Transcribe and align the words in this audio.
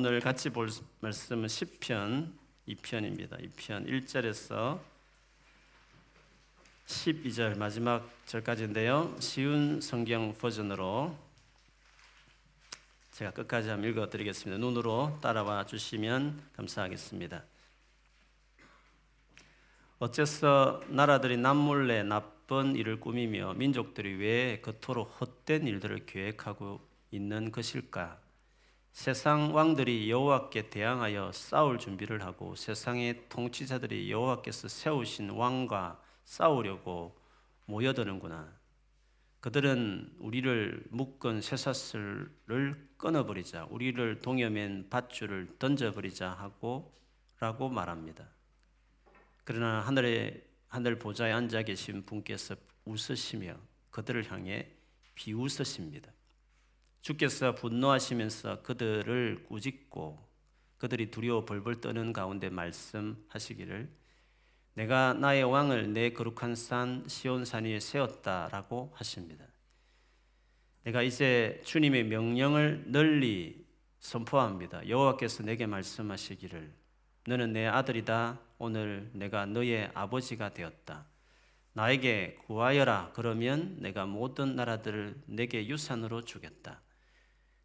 오늘 0.00 0.20
같이 0.20 0.50
볼 0.50 0.68
말씀은 1.00 1.48
10편 1.48 2.32
2편입니다. 2.68 3.30
2편 3.30 3.88
1절에서 3.88 4.78
12절 6.86 7.58
마지막 7.58 8.08
절까지인데요. 8.24 9.16
쉬운 9.18 9.80
성경 9.80 10.38
버전으로 10.38 11.18
제가 13.10 13.32
끝까지 13.32 13.70
한번 13.70 13.90
읽어 13.90 14.08
드리겠습니다. 14.08 14.60
눈으로 14.64 15.18
따라와 15.20 15.66
주시면 15.66 16.44
감사하겠습니다. 16.54 17.42
어째서 19.98 20.80
나라들이 20.90 21.36
남몰래 21.38 22.04
나쁜 22.04 22.76
일을 22.76 23.00
꾸미며 23.00 23.54
민족들이 23.54 24.14
왜 24.14 24.60
그토록 24.60 25.20
헛된 25.20 25.66
일들을 25.66 26.06
계획하고 26.06 26.86
있는 27.10 27.50
것일까? 27.50 28.27
세상 28.98 29.54
왕들이 29.54 30.10
여호와께 30.10 30.70
대항하여 30.70 31.30
싸울 31.30 31.78
준비를 31.78 32.24
하고 32.24 32.56
세상의 32.56 33.28
통치자들이 33.28 34.10
여호와께서 34.10 34.66
세우신 34.66 35.30
왕과 35.30 36.02
싸우려고 36.24 37.16
모여드는구나. 37.66 38.52
그들은 39.38 40.16
우리를 40.18 40.88
묶은 40.90 41.42
쇠사슬을 41.42 42.88
끊어버리자, 42.96 43.68
우리를 43.70 44.18
동여맨 44.18 44.88
밧줄을 44.90 45.54
던져버리자 45.60 46.30
하고 46.30 46.92
라고 47.38 47.68
말합니다. 47.68 48.28
그러나 49.44 49.78
하늘에 49.78 50.44
하늘 50.66 50.98
보좌에 50.98 51.30
앉아 51.30 51.62
계신 51.62 52.04
분께서 52.04 52.56
웃으시며 52.84 53.54
그들을 53.90 54.28
향해 54.32 54.72
비웃으십니다. 55.14 56.10
주께서 57.08 57.54
분노하시면서 57.54 58.60
그들을 58.60 59.46
꾸짖고 59.48 60.28
그들이 60.76 61.10
두려워 61.10 61.46
벌벌 61.46 61.80
떠는 61.80 62.12
가운데 62.12 62.50
말씀하시기를 62.50 63.90
내가 64.74 65.14
나의 65.14 65.42
왕을 65.44 65.94
내 65.94 66.12
거룩한 66.12 66.54
산 66.54 67.04
시온 67.08 67.46
산 67.46 67.64
위에 67.64 67.80
세웠다라고 67.80 68.92
하십니다. 68.94 69.46
내가 70.82 71.00
이제 71.00 71.62
주님의 71.64 72.04
명령을 72.04 72.84
널리 72.88 73.66
선포합니다. 74.00 74.86
여호와께서 74.86 75.44
내게 75.44 75.64
말씀하시기를 75.66 76.74
너는 77.26 77.54
내 77.54 77.64
아들이다. 77.64 78.38
오늘 78.58 79.08
내가 79.14 79.46
너의 79.46 79.90
아버지가 79.94 80.52
되었다. 80.52 81.06
나에게 81.72 82.36
구하여라. 82.44 83.12
그러면 83.14 83.78
내가 83.80 84.04
모든 84.04 84.56
나라들을 84.56 85.22
내게 85.24 85.66
유산으로 85.68 86.20
주겠다. 86.26 86.82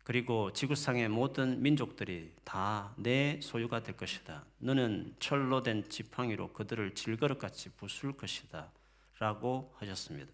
그리고 0.03 0.51
지구상의 0.51 1.07
모든 1.09 1.61
민족들이 1.61 2.33
다 2.43 2.93
내 2.97 3.39
소유가 3.41 3.81
될 3.83 3.95
것이다. 3.95 4.45
너는 4.59 5.15
철로 5.19 5.63
된 5.63 5.87
지팡이로 5.89 6.53
그들을 6.53 6.93
질거릇같이 6.93 7.69
부술 7.77 8.15
것이다. 8.17 8.71
라고 9.19 9.73
하셨습니다. 9.77 10.31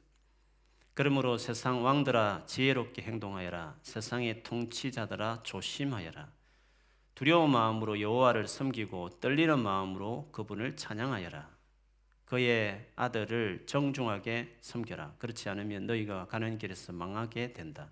그러므로 0.95 1.37
세상 1.37 1.83
왕들아 1.83 2.43
지혜롭게 2.47 3.03
행동하여라. 3.03 3.77
세상의 3.83 4.43
통치자들아 4.43 5.43
조심하여라. 5.43 6.29
두려운 7.15 7.51
마음으로 7.51 8.01
여호와를 8.01 8.47
섬기고 8.47 9.19
떨리는 9.19 9.59
마음으로 9.59 10.29
그분을 10.31 10.75
찬양하여라. 10.75 11.49
그의 12.25 12.91
아들을 12.95 13.63
정중하게 13.65 14.57
섬겨라. 14.61 15.15
그렇지 15.17 15.49
않으면 15.49 15.85
너희가 15.87 16.27
가는 16.27 16.57
길에서 16.57 16.93
망하게 16.93 17.53
된다. 17.53 17.89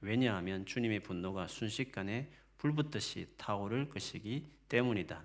왜냐하면 0.00 0.64
주님의 0.66 1.00
분노가 1.00 1.46
순식간에 1.46 2.30
불붙듯이 2.58 3.26
타오를 3.36 3.88
것이기 3.88 4.46
때문이다. 4.68 5.24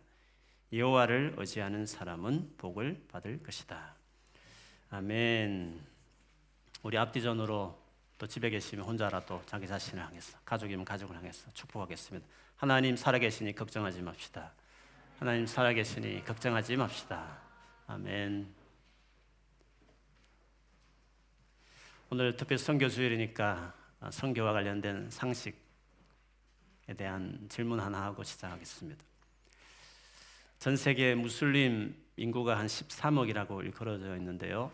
여호와를 0.73 1.35
의지하는 1.37 1.85
사람은 1.85 2.55
복을 2.57 3.05
받을 3.09 3.41
것이다. 3.41 3.95
아멘. 4.89 5.81
우리 6.83 6.97
앞뒤전으로 6.97 7.83
또 8.17 8.27
집에 8.27 8.49
계시면 8.49 8.85
혼자라도 8.85 9.41
자기 9.45 9.67
자신을 9.67 10.03
향해서 10.05 10.37
가족이면 10.45 10.85
가족을 10.85 11.15
향해서 11.15 11.51
축복하겠습니다. 11.53 12.25
하나님 12.55 12.95
살아계시니 12.95 13.53
걱정하지 13.53 14.01
맙시다. 14.01 14.53
하나님 15.19 15.45
살아계시니 15.45 16.23
걱정하지 16.23 16.77
맙시다. 16.77 17.41
아멘. 17.87 18.53
오늘 22.09 22.37
특별 22.37 22.57
선교 22.57 22.87
주일이니까 22.87 23.73
성교와 24.11 24.53
관련된 24.53 25.09
상식에 25.09 25.57
대한 26.97 27.47
질문 27.49 27.79
하나 27.79 28.03
하고 28.03 28.23
시작하겠습니다. 28.23 29.03
전 30.59 30.75
세계 30.77 31.15
무슬림 31.15 31.95
인구가 32.17 32.57
한 32.57 32.67
13억이라고 32.67 33.63
일컬어져 33.63 34.15
있는데요. 34.17 34.71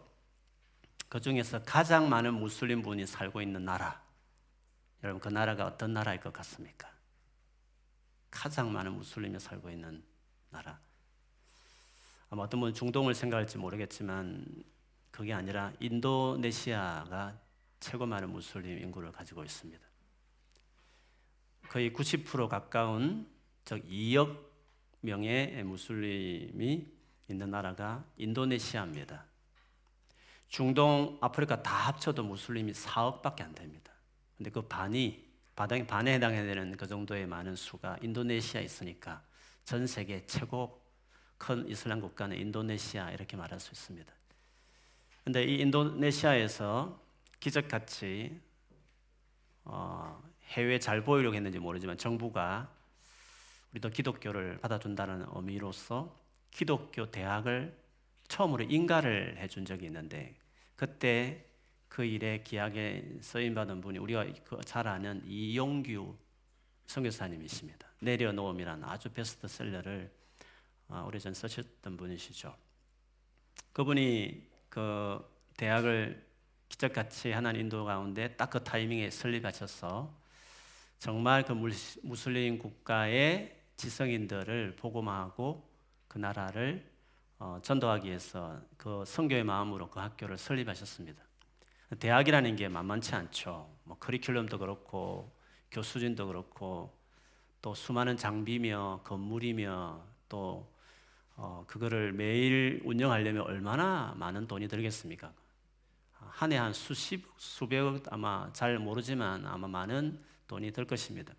그 1.09 1.19
중에서 1.19 1.61
가장 1.63 2.09
많은 2.09 2.33
무슬림 2.33 2.81
분이 2.81 3.05
살고 3.05 3.41
있는 3.41 3.65
나라. 3.65 4.01
여러분 5.03 5.19
그 5.19 5.29
나라가 5.29 5.65
어떤 5.65 5.93
나라일 5.93 6.19
것 6.19 6.31
같습니까? 6.31 6.89
가장 8.29 8.71
많은 8.71 8.93
무슬림이 8.93 9.39
살고 9.39 9.69
있는 9.69 10.03
나라. 10.49 10.79
아마 12.29 12.43
어떤 12.43 12.61
분은 12.61 12.73
중동을 12.73 13.13
생각할지 13.13 13.57
모르겠지만 13.57 14.45
그게 15.11 15.33
아니라 15.33 15.73
인도네시아가 15.79 17.37
최고 17.81 18.05
많은 18.05 18.31
무슬림 18.31 18.77
인구를 18.77 19.11
가지고 19.11 19.43
있습니다. 19.43 19.83
거의 21.67 21.91
90% 21.91 22.47
가까운 22.47 23.27
즉 23.65 23.83
2억 23.85 24.37
명의 25.01 25.63
무슬림이 25.63 26.87
있는 27.27 27.49
나라가 27.49 28.05
인도네시아입니다. 28.17 29.25
중동, 30.47 31.17
아프리카 31.21 31.63
다 31.63 31.73
합쳐도 31.87 32.23
무슬림이 32.23 32.71
4억밖에 32.73 33.41
안 33.41 33.55
됩니다. 33.55 33.91
근데 34.37 34.51
그 34.51 34.61
반이 34.61 35.31
반에, 35.55 35.85
반에 35.85 36.13
해당되는 36.13 36.77
그 36.77 36.87
정도의 36.87 37.25
많은 37.25 37.55
수가 37.55 37.97
인도네시아에 38.01 38.63
있으니까 38.63 39.23
전 39.65 39.87
세계 39.87 40.25
최고 40.25 40.81
큰 41.37 41.67
이슬람 41.67 41.99
국가는 41.99 42.37
인도네시아 42.37 43.11
이렇게 43.11 43.35
말할 43.37 43.59
수 43.59 43.71
있습니다. 43.71 44.13
근데 45.23 45.43
이 45.43 45.61
인도네시아에서 45.61 47.10
기적같이 47.41 48.39
어, 49.65 50.23
해외 50.45 50.79
잘 50.79 51.03
보이려고 51.03 51.35
했는지 51.35 51.59
모르지만 51.59 51.97
정부가 51.97 52.73
우리도 53.71 53.89
기독교를 53.89 54.59
받아준다는 54.59 55.25
의미로서 55.33 56.17
기독교 56.51 57.09
대학을 57.09 57.77
처음으로 58.27 58.63
인가를 58.63 59.37
해준 59.39 59.65
적이 59.65 59.87
있는데 59.87 60.35
그때 60.75 61.45
그 61.89 62.05
일에 62.05 62.43
기약에 62.43 63.17
쓰임 63.21 63.55
받은 63.55 63.81
분이 63.81 63.97
우리가 63.97 64.25
그잘 64.45 64.87
아는 64.87 65.21
이용규 65.25 66.15
선교사님이십니다. 66.85 67.87
내려놓음이라는 68.01 68.83
아주 68.83 69.09
베스트셀러를 69.09 70.11
어, 70.89 71.05
오래전 71.07 71.33
쓰셨던 71.33 71.97
분이시죠. 71.97 72.55
그분이 73.73 74.47
그 74.69 75.25
대학을 75.57 76.30
기적같이 76.71 77.31
하나님 77.31 77.61
인도 77.61 77.83
가운데 77.83 78.35
딱 78.37 78.51
그 78.51 78.63
타이밍에 78.63 79.09
설립하셔서 79.09 80.13
정말 80.99 81.43
그 81.43 81.53
무슬림 82.03 82.59
국가의 82.59 83.57
지성인들을 83.75 84.75
복음하고 84.77 85.69
그 86.07 86.17
나라를 86.17 86.89
어, 87.39 87.59
전도하기 87.61 88.07
위해서 88.07 88.61
그 88.77 89.03
성교의 89.05 89.43
마음으로 89.43 89.89
그 89.89 89.99
학교를 89.99 90.37
설립하셨습니다. 90.37 91.21
대학이라는 91.99 92.55
게 92.55 92.67
만만치 92.69 93.15
않죠. 93.15 93.69
뭐 93.83 93.97
커리큘럼도 93.99 94.59
그렇고 94.59 95.35
교수진도 95.71 96.27
그렇고 96.27 96.97
또 97.61 97.73
수많은 97.73 98.15
장비며 98.17 99.01
건물이며 99.03 100.03
또 100.29 100.71
어, 101.35 101.63
그거를 101.67 102.13
매일 102.13 102.81
운영하려면 102.85 103.43
얼마나 103.43 104.13
많은 104.17 104.47
돈이 104.47 104.67
들겠습니까? 104.67 105.33
한 106.29 106.51
해 106.51 106.57
한 106.57 106.73
수십, 106.73 107.25
수백억 107.37 108.01
아마 108.11 108.49
잘 108.53 108.79
모르지만 108.79 109.45
아마 109.45 109.67
많은 109.67 110.19
돈이 110.47 110.71
들 110.71 110.85
것입니다. 110.85 111.33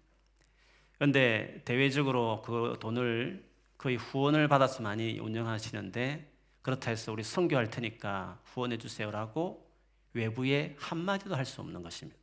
그런데 0.95 1.63
대외적으로 1.65 2.43
그 2.43 2.77
돈을 2.81 3.45
거의 3.79 3.97
후원을 3.97 4.49
받아서 4.49 4.83
많이 4.83 5.19
운영하시는데 5.19 6.31
그렇다 6.63 6.91
해서 6.91 7.13
우리 7.13 7.23
선교할 7.25 7.71
테니까 7.71 8.41
후원해 8.45 8.79
주세요라고 8.79 9.69
외부에 10.15 10.77
한마디도 10.79 11.35
할 11.35 11.45
수 11.45 11.61
없는 11.61 11.83
것입니다. 11.83 12.19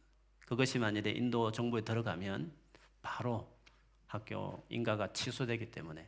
그것이 0.46 0.80
만일에 0.80 1.12
인도 1.12 1.52
정부에 1.52 1.82
들어가면 1.82 2.52
바로 3.02 3.48
학교 4.08 4.64
인가가 4.70 5.12
취소되기 5.12 5.72
때문에 5.72 6.08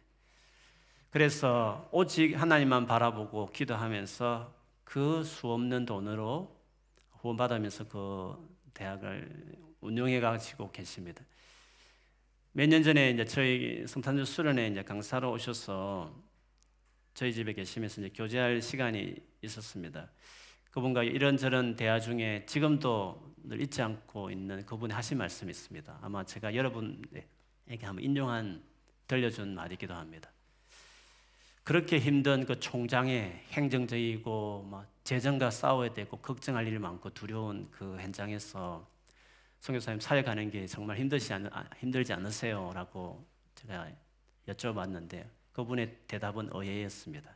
그래서 1.10 1.90
오직 1.92 2.34
하나님만 2.36 2.88
바라보고 2.88 3.52
기도하면서 3.52 4.61
그 4.92 5.24
수없는 5.24 5.86
돈으로 5.86 6.54
후원받으면서 7.12 7.88
그 7.88 8.36
대학을 8.74 9.56
운영해 9.80 10.20
가지고 10.20 10.70
계십니다. 10.70 11.24
몇 12.52 12.68
년 12.68 12.84
전에 12.84 13.12
이제 13.12 13.24
저희 13.24 13.88
성탄절 13.88 14.26
수련회 14.26 14.68
이제 14.68 14.84
강사로 14.84 15.32
오셔서 15.32 16.14
저희 17.14 17.32
집에 17.32 17.54
계시면서 17.54 18.02
이제 18.02 18.10
교제할 18.14 18.62
시간이 18.62 19.16
있었습니다. 19.42 20.12
그분과 20.72 21.04
이런저런 21.04 21.78
대화 21.78 21.98
중에 21.98 22.46
지금도 22.46 23.34
늘 23.44 23.62
잊지 23.62 23.82
않고 23.82 24.30
있는 24.30 24.66
그분이 24.66 24.94
하신 24.94 25.20
말씀이 25.20 25.50
있습니다. 25.52 26.00
아마 26.02 26.26
제가 26.26 26.54
여러분에게 26.54 27.30
한번 27.84 28.04
인용한 28.04 28.62
들려준 29.08 29.56
말이기도 29.56 29.94
합니다. 29.94 30.30
그렇게 31.64 32.00
힘든 32.00 32.46
그 32.46 32.60
총장의 32.60 33.46
행정적이고 33.52 34.68
막 34.70 34.92
재정과 35.04 35.52
싸워야 35.52 35.94
되고 35.94 36.18
걱정할 36.18 36.68
일 36.68 36.80
많고 36.80 37.12
두려운 37.12 37.70
그 37.72 37.98
현장에서 37.98 38.88
성교사님 39.60 40.00
사역하는 40.00 40.50
게 40.50 40.66
정말 40.66 40.98
힘들지 40.98 41.34
않 41.34 41.50
힘들지 41.78 42.14
않으세요?라고 42.14 43.28
제가 43.54 43.92
여쭤봤는데 44.48 45.30
그분의 45.54 46.00
대답은 46.08 46.54
어예였습니다. 46.54 47.32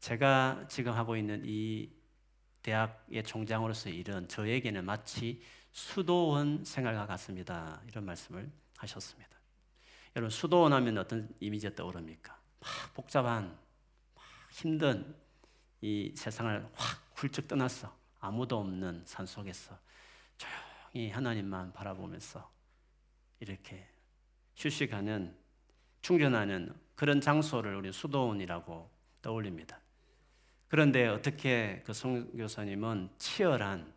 제가 0.00 0.66
지금 0.68 0.92
하고 0.92 1.16
있는 1.16 1.42
이 1.44 1.88
대학의 2.62 3.22
총장으로서 3.22 3.88
일은 3.88 4.26
저에게는 4.26 4.84
마치 4.84 5.40
수도원 5.72 6.64
생활과 6.64 7.06
같습니다. 7.06 7.80
이런 7.86 8.04
말씀을 8.04 8.50
하셨습니다. 8.78 9.30
여러분 10.16 10.30
수도원 10.30 10.72
하면 10.72 10.98
어떤 10.98 11.28
이미지가 11.38 11.76
떠오릅니까? 11.76 12.37
막 12.60 12.94
복잡한 12.94 13.56
막 14.14 14.24
힘든 14.50 15.14
이 15.80 16.12
세상을 16.16 16.68
확 16.74 17.08
훌쩍 17.14 17.46
떠났어. 17.48 17.96
아무도 18.20 18.58
없는 18.58 19.02
산 19.06 19.26
속에서 19.26 19.78
조용히 20.36 21.10
하나님만 21.10 21.72
바라보면서 21.72 22.50
이렇게 23.40 23.86
휴식하는 24.56 25.36
충전하는 26.02 26.74
그런 26.94 27.20
장소를 27.20 27.76
우리 27.76 27.92
수도원이라고 27.92 28.90
떠올립니다. 29.22 29.80
그런데 30.68 31.06
어떻게 31.06 31.82
그 31.86 31.92
성교사님은 31.92 33.10
치열한 33.18 33.92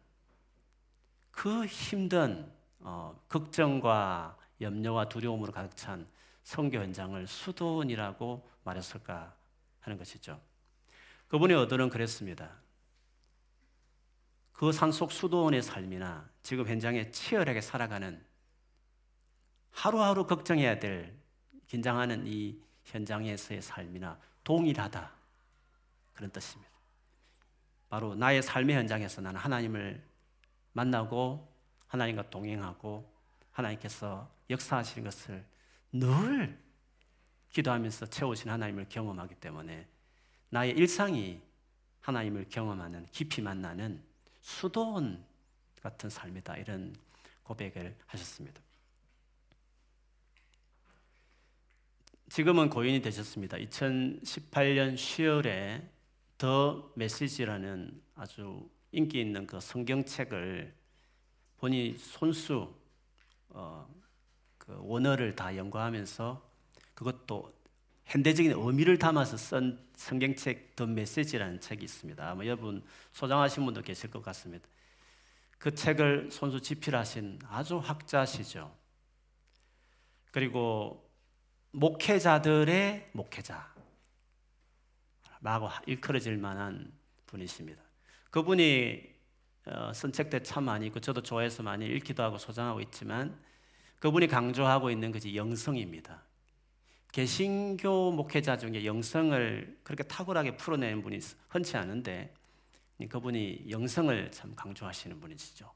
그 1.31 1.66
힘든 1.66 2.52
어, 2.80 3.19
걱정과 3.28 4.38
염려와 4.60 5.10
두려움으로 5.10 5.52
가득 5.52 5.75
찬 5.75 6.07
성교 6.44 6.78
현장을 6.78 7.26
수도원이라고 7.28 8.50
말했을까 8.64 9.36
하는 9.80 9.98
것이죠. 9.98 10.40
그분의 11.28 11.58
어들은 11.58 11.90
그랬습니다. 11.90 12.52
그 14.52 14.72
산속 14.72 15.12
수도원의 15.12 15.64
삶이나 15.64 16.30
지금 16.44 16.68
현장에 16.68 17.10
치열하게 17.10 17.62
살아가는 17.62 18.24
하루하루 19.72 20.28
걱정해야 20.28 20.80
될 20.80 21.18
긴장하는 21.68 22.28
이 22.28 22.62
현장에서의 22.84 23.62
삶이나 23.62 24.20
동일하다. 24.44 25.12
그런 26.14 26.32
뜻입니다. 26.32 26.72
바로 27.90 28.14
나의 28.14 28.44
삶의 28.44 28.76
현장에서 28.76 29.22
나는 29.22 29.40
하나님을 29.40 30.04
만나고 30.74 31.52
하나님과 31.88 32.30
동행하고 32.30 33.12
하나님께서 33.52 34.30
역사하시는 34.50 35.04
것을 35.04 35.46
늘 35.92 36.58
기도하면서 37.50 38.08
채우신 38.08 38.50
하나님을 38.50 38.88
경험하기 38.90 39.36
때문에 39.36 39.88
나의 40.50 40.72
일상이 40.72 41.42
하나님을 42.02 42.48
경험하는 42.50 43.06
깊이 43.12 43.42
만나는 43.42 44.02
수도원 44.42 45.24
같은 45.82 46.10
삶이다 46.10 46.58
이런 46.58 46.96
고백을 47.44 47.96
하셨습니다. 48.08 48.62
지금은 52.30 52.70
고인이 52.70 53.02
되셨습니다. 53.02 53.58
2018년 53.58 54.96
10월에 54.96 55.86
더 56.38 56.92
메시지라는 56.96 58.02
아주 58.16 58.70
인기 58.94 59.20
있는 59.20 59.46
그 59.46 59.60
성경책을 59.60 60.74
본인 61.58 61.98
손수 61.98 62.74
어, 63.50 63.88
그 64.71 64.77
원어를 64.83 65.35
다 65.35 65.56
연구하면서 65.57 66.41
그것도 66.94 67.53
현대적인 68.06 68.53
의미를 68.53 68.97
담아서 68.97 69.35
쓴 69.35 69.79
성경책 69.95 70.75
더 70.77 70.85
메시지라는 70.85 71.59
책이 71.59 71.83
있습니다. 71.83 72.29
아마 72.29 72.45
여러분 72.45 72.83
소장하신 73.12 73.65
분도 73.65 73.81
계실 73.81 74.09
것 74.09 74.23
같습니다. 74.23 74.68
그 75.57 75.75
책을 75.75 76.31
손수 76.31 76.62
집필하신 76.62 77.39
아주 77.50 77.77
학자시죠. 77.77 78.73
그리고 80.31 81.09
목회자들의 81.71 83.09
목회자 83.12 83.73
라고 85.41 85.69
일컬어질 85.85 86.38
만한 86.38 86.91
분이십니다. 87.27 87.81
그분이 88.29 89.12
어, 89.65 89.91
쓴책들 89.94 90.44
참 90.44 90.63
많이 90.63 90.88
있고 90.88 91.00
저도 91.00 91.21
좋아해서 91.21 91.62
많이 91.62 91.85
읽기도 91.85 92.23
하고 92.23 92.38
소장하고 92.38 92.81
있지만 92.81 93.38
그분이 94.01 94.27
강조하고 94.27 94.89
있는 94.89 95.12
것이 95.12 95.36
영성입니다. 95.36 96.24
개신교 97.12 98.12
목회자 98.12 98.57
중에 98.57 98.83
영성을 98.83 99.80
그렇게 99.83 100.03
탁월하게 100.03 100.57
풀어내는 100.57 101.03
분이 101.03 101.19
흔치 101.50 101.77
않은데 101.77 102.33
그분이 103.07 103.68
영성을 103.69 104.31
참 104.31 104.56
강조하시는 104.56 105.19
분이시죠. 105.19 105.71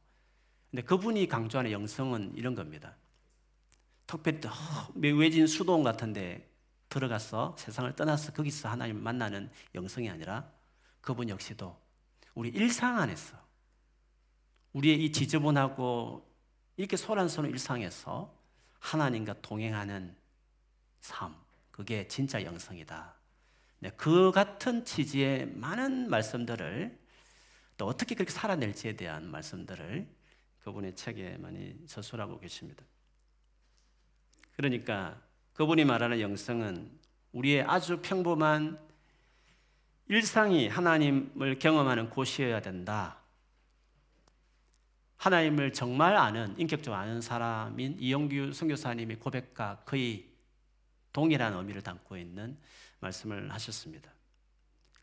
근데 0.72 0.82
그분이 0.82 1.28
강조하는 1.28 1.72
영성은 1.72 2.34
이런 2.36 2.56
겁니다. 2.56 2.96
특별히 4.08 5.12
외진 5.12 5.46
수도원 5.46 5.84
같은데 5.84 6.50
들어가서 6.90 7.56
세상을 7.60 7.96
떠나서 7.96 8.34
거기서 8.34 8.70
하나님을 8.70 9.02
만나는 9.04 9.52
영성이 9.76 10.10
아니라 10.10 10.50
그분 11.00 11.30
역시도 11.30 11.80
우리 12.34 12.50
일상 12.50 12.98
안에서 13.00 13.38
우리의 14.74 15.06
이 15.06 15.12
지저분하고 15.12 16.35
이렇게 16.78 16.98
소란스러운 16.98 17.52
일상에서 17.52 18.34
하나님과 18.80 19.42
동행하는 19.42 20.16
삶, 21.00 21.36
그게 21.72 22.08
진짜 22.08 22.44
영성이다. 22.44 23.16
네, 23.80 23.92
그 23.98 24.32
같은 24.32 24.86
취지의 24.86 25.48
많은 25.48 26.10
말씀들을 26.10 26.98
또 27.78 27.86
어떻게 27.86 28.16
그렇게 28.16 28.32
살아낼지에 28.32 28.96
대한 28.96 29.30
말씀들을 29.30 30.08
그분의 30.60 30.96
책에 30.96 31.38
많이 31.38 31.76
저술하고 31.88 32.40
계십니다. 32.40 32.84
그러니까 34.56 35.22
그분이 35.54 35.86
말하는 35.86 36.20
영성은 36.22 36.90
우리의 37.34 37.64
아주 37.64 38.02
평범한 38.02 38.80
일상이 40.08 40.68
하나님을 40.68 41.60
경험하는 41.60 42.10
곳이어야 42.10 42.62
된다. 42.62 43.20
하나님을 45.18 45.74
정말 45.74 46.16
아는 46.16 46.54
인격적으로 46.58 47.00
아는 47.00 47.22
사람인 47.22 47.98
이영규 48.00 48.54
선교사님의 48.54 49.20
고백과 49.20 49.84
거의 49.86 50.30
동일한 51.14 51.54
의미를 51.54 51.82
담고 51.82 52.18
있는 52.18 52.58
말씀을 53.00 53.52
하셨습니다. 53.54 54.12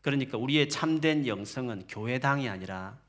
그러니까 0.01 0.37
우리의 0.37 0.69
참된 0.69 1.25
영성은 1.25 1.87
교회당이 1.87 2.49
아니라 2.49 2.99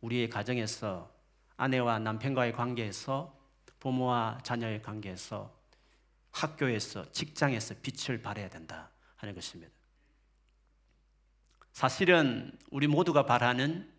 우리의 0.00 0.28
가정에서 0.28 1.12
아내와 1.56 1.98
남편과의 2.00 2.52
관계에서 2.52 3.38
부모와 3.78 4.40
자녀의 4.42 4.82
관계에서 4.82 5.54
학교에서 6.32 7.10
직장에서 7.12 7.74
빛을 7.82 8.22
발해야 8.22 8.48
된다 8.48 8.90
하는 9.16 9.34
것입니다. 9.34 9.72
사실은 11.72 12.58
우리 12.70 12.86
모두가 12.86 13.24
바라는 13.26 13.90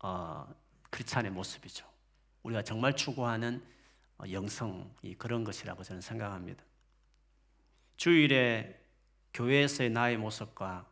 어, 0.00 0.46
크리스찬의 0.94 1.32
모습이죠. 1.32 1.84
우리가 2.44 2.62
정말 2.62 2.94
추구하는 2.94 3.64
어, 4.18 4.24
영성이 4.30 5.16
그런 5.18 5.42
것이라고 5.42 5.82
저는 5.82 6.00
생각합니다. 6.00 6.62
주일에 7.96 8.80
교회에서의 9.32 9.90
나의 9.90 10.16
모습과 10.18 10.88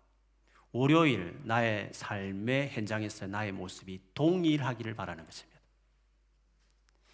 월요일 0.73 1.39
나의 1.45 1.91
삶의 1.93 2.71
현장에서 2.71 3.29
나의 3.29 3.53
모습이 3.53 4.01
동일하기를 4.15 4.95
바라는 4.95 5.25
것입니다. 5.25 5.61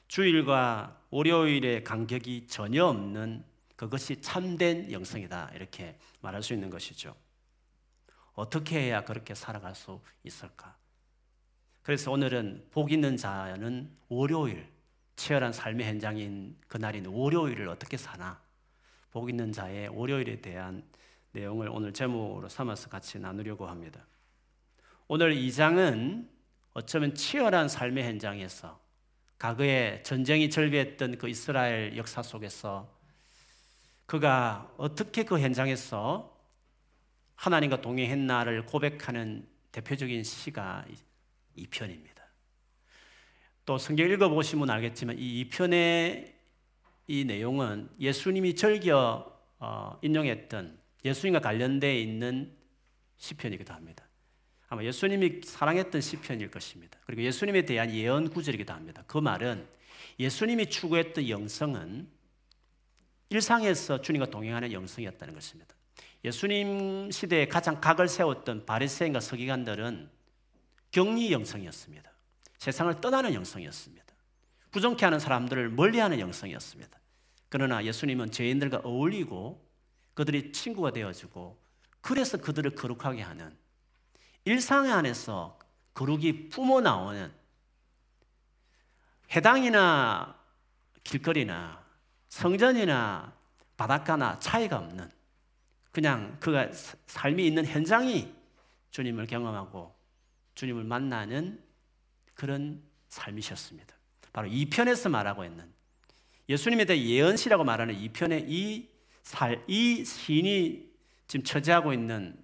주일과 0.06 1.02
월요일의 1.10 1.84
간격이 1.84 2.46
전혀 2.46 2.86
없는 2.86 3.44
그것이 3.76 4.22
참된 4.22 4.90
영성이다. 4.90 5.50
이렇게 5.54 5.98
말할 6.22 6.42
수 6.42 6.54
있는 6.54 6.70
것이죠. 6.70 7.14
어떻게 8.32 8.80
해야 8.80 9.04
그렇게 9.04 9.34
살아갈 9.34 9.74
수 9.74 10.00
있을까? 10.24 10.78
그래서 11.88 12.12
오늘은 12.12 12.66
복 12.70 12.92
있는 12.92 13.16
자는 13.16 13.90
월요일, 14.10 14.68
치열한 15.16 15.54
삶의 15.54 15.86
현장인 15.86 16.54
그날인 16.68 17.06
월요일을 17.06 17.66
어떻게 17.66 17.96
사나? 17.96 18.38
복 19.10 19.30
있는 19.30 19.52
자의 19.52 19.88
월요일에 19.88 20.42
대한 20.42 20.84
내용을 21.32 21.70
오늘 21.70 21.94
제목으로 21.94 22.46
삼아서 22.50 22.90
같이 22.90 23.18
나누려고 23.18 23.66
합니다. 23.66 24.04
오늘 25.06 25.32
이 25.32 25.50
장은 25.50 26.28
어쩌면 26.74 27.14
치열한 27.14 27.70
삶의 27.70 28.04
현장에서 28.04 28.78
과거에 29.38 30.02
전쟁이 30.02 30.50
절비했던 30.50 31.16
그 31.16 31.30
이스라엘 31.30 31.96
역사 31.96 32.22
속에서 32.22 32.94
그가 34.04 34.70
어떻게 34.76 35.22
그 35.24 35.40
현장에서 35.40 36.38
하나님과 37.34 37.80
동행했나를 37.80 38.66
고백하는 38.66 39.48
대표적인 39.72 40.22
시가 40.22 40.84
이 41.58 41.66
편입니다. 41.66 42.24
또 43.64 43.76
성경 43.76 44.08
읽어보시면 44.08 44.70
알겠지만 44.70 45.16
이 45.18 45.44
2편의 45.44 46.32
이 47.06 47.24
내용은 47.24 47.90
예수님이 48.00 48.54
즐겨 48.54 49.38
어, 49.58 49.98
인용했던 50.02 50.78
예수님과 51.04 51.40
관련되어 51.40 51.92
있는 51.94 52.56
시편이기도 53.16 53.74
합니다. 53.74 54.08
아마 54.68 54.84
예수님이 54.84 55.40
사랑했던 55.42 56.00
시편일 56.00 56.50
것입니다. 56.50 56.98
그리고 57.04 57.22
예수님에 57.22 57.62
대한 57.62 57.90
예언 57.92 58.28
구절이기도 58.30 58.72
합니다. 58.72 59.02
그 59.06 59.18
말은 59.18 59.66
예수님이 60.20 60.66
추구했던 60.66 61.28
영성은 61.28 62.08
일상에서 63.30 64.00
주님과 64.00 64.30
동행하는 64.30 64.72
영성이었다는 64.72 65.34
것입니다. 65.34 65.74
예수님 66.24 67.10
시대에 67.10 67.46
가장 67.46 67.80
각을 67.80 68.08
세웠던 68.08 68.66
바리새인과 68.66 69.20
서기관들은 69.20 70.17
격리 70.90 71.32
영성이었습니다. 71.32 72.10
세상을 72.58 73.00
떠나는 73.00 73.34
영성이었습니다. 73.34 74.06
부정케 74.70 75.04
하는 75.04 75.18
사람들을 75.18 75.70
멀리하는 75.70 76.20
영성이었습니다. 76.20 76.98
그러나 77.48 77.84
예수님은 77.84 78.30
죄인들과 78.30 78.78
어울리고 78.84 79.66
그들이 80.14 80.52
친구가 80.52 80.90
되어지고 80.90 81.62
그래서 82.00 82.38
그들을 82.38 82.70
거룩하게 82.72 83.22
하는 83.22 83.56
일상 84.44 84.90
안에서 84.90 85.58
거룩이 85.94 86.48
뿜어 86.48 86.80
나오는 86.80 87.32
해당이나 89.34 90.38
길거리나 91.04 91.84
성전이나 92.28 93.32
바닷가나 93.76 94.38
차이가 94.38 94.78
없는 94.78 95.10
그냥 95.90 96.36
그가 96.40 96.68
삶이 97.06 97.46
있는 97.46 97.64
현장이 97.64 98.34
주님을 98.90 99.26
경험하고 99.26 99.97
주님을 100.58 100.82
만나는 100.82 101.62
그런 102.34 102.82
삶이셨습니다. 103.08 103.94
바로 104.32 104.48
이 104.48 104.68
편에서 104.68 105.08
말하고 105.08 105.44
있는 105.44 105.72
예수님에 106.48 106.84
대해 106.84 107.00
예언시라고 107.00 107.62
말하는 107.62 107.94
이 107.94 108.08
편의 108.08 108.44
이 108.48 108.88
살, 109.22 109.64
이 109.68 110.04
시인이 110.04 110.90
지금 111.28 111.44
처지하고 111.44 111.92
있는 111.92 112.36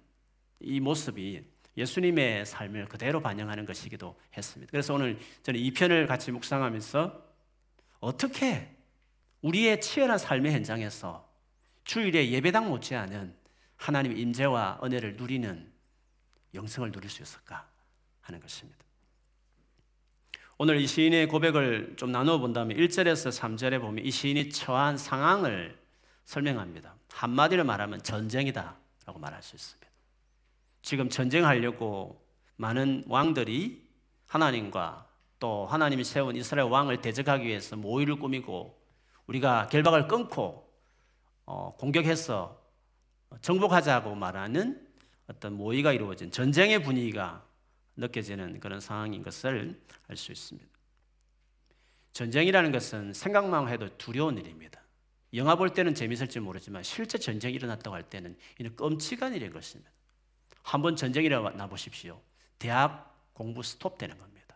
이 0.61 0.79
모습이 0.79 1.43
예수님의 1.75 2.45
삶을 2.45 2.85
그대로 2.85 3.21
반영하는 3.21 3.65
것이기도 3.65 4.17
했습니다. 4.37 4.71
그래서 4.71 4.93
오늘 4.93 5.19
저는 5.43 5.59
이 5.59 5.71
편을 5.71 6.07
같이 6.07 6.31
묵상하면서 6.31 7.21
어떻게 7.99 8.77
우리의 9.41 9.81
치열한 9.81 10.19
삶의 10.19 10.53
현장에서 10.53 11.29
주일에 11.83 12.29
예배당 12.29 12.69
못지않은 12.69 13.35
하나님의 13.75 14.21
임재와 14.21 14.79
은혜를 14.83 15.17
누리는 15.17 15.69
영성을 16.53 16.89
누릴 16.93 17.09
수 17.09 17.21
있을까 17.21 17.74
하는 18.25 18.39
것입니다. 18.39 18.83
오늘 20.57 20.79
이 20.79 20.87
시인의 20.87 21.27
고백을 21.27 21.95
좀 21.97 22.11
나누어 22.11 22.39
본다면 22.39 22.77
1절에서 22.77 23.29
3절에 23.29 23.79
보면 23.81 24.05
이 24.05 24.11
시인이 24.11 24.49
처한 24.49 24.97
상황을 24.97 25.77
설명합니다. 26.25 26.95
한마디로 27.11 27.63
말하면 27.63 28.01
전쟁이다 28.03 28.75
라고 29.05 29.19
말할 29.19 29.43
수 29.43 29.55
있습니다. 29.55 29.85
지금 30.81 31.09
전쟁하려고 31.09 32.23
많은 32.55 33.03
왕들이 33.07 33.85
하나님과 34.27 35.07
또 35.39 35.65
하나님이 35.67 36.03
세운 36.03 36.35
이스라엘 36.35 36.69
왕을 36.69 37.01
대적하기 37.01 37.45
위해서 37.45 37.75
모의를 37.75 38.17
꾸미고 38.17 38.81
우리가 39.27 39.67
결박을 39.67 40.07
끊고 40.07 40.65
어, 41.45 41.75
공격해서 41.77 42.59
정복하자고 43.41 44.15
말하는 44.15 44.87
어떤 45.27 45.53
모의가 45.53 45.91
이루어진 45.91 46.31
전쟁의 46.31 46.81
분위기가 46.81 47.45
느껴지는 47.97 48.59
그런 48.59 48.79
상황인 48.79 49.21
것을 49.23 49.81
알 50.07 50.17
수 50.17 50.31
있습니다. 50.31 50.69
전쟁이라는 52.13 52.71
것은 52.71 53.13
생각만 53.13 53.67
해도 53.67 53.89
두려운 53.97 54.37
일입니다. 54.37 54.81
영화 55.33 55.55
볼 55.55 55.69
때는 55.69 55.93
재밌을지 55.93 56.39
모르지만 56.39 56.81
실제 56.83 57.17
전쟁이 57.17 57.55
일어났다고 57.55 57.93
할 57.93 58.03
때는 58.03 58.37
이는 58.59 58.75
끔찍한 58.75 59.33
일인 59.33 59.51
것입니다. 59.51 59.91
한번 60.63 60.95
전쟁이라고 60.95 61.51
나보십시오. 61.51 62.21
대학 62.57 63.13
공부 63.33 63.61
스톱되는 63.61 64.17
겁니다. 64.17 64.55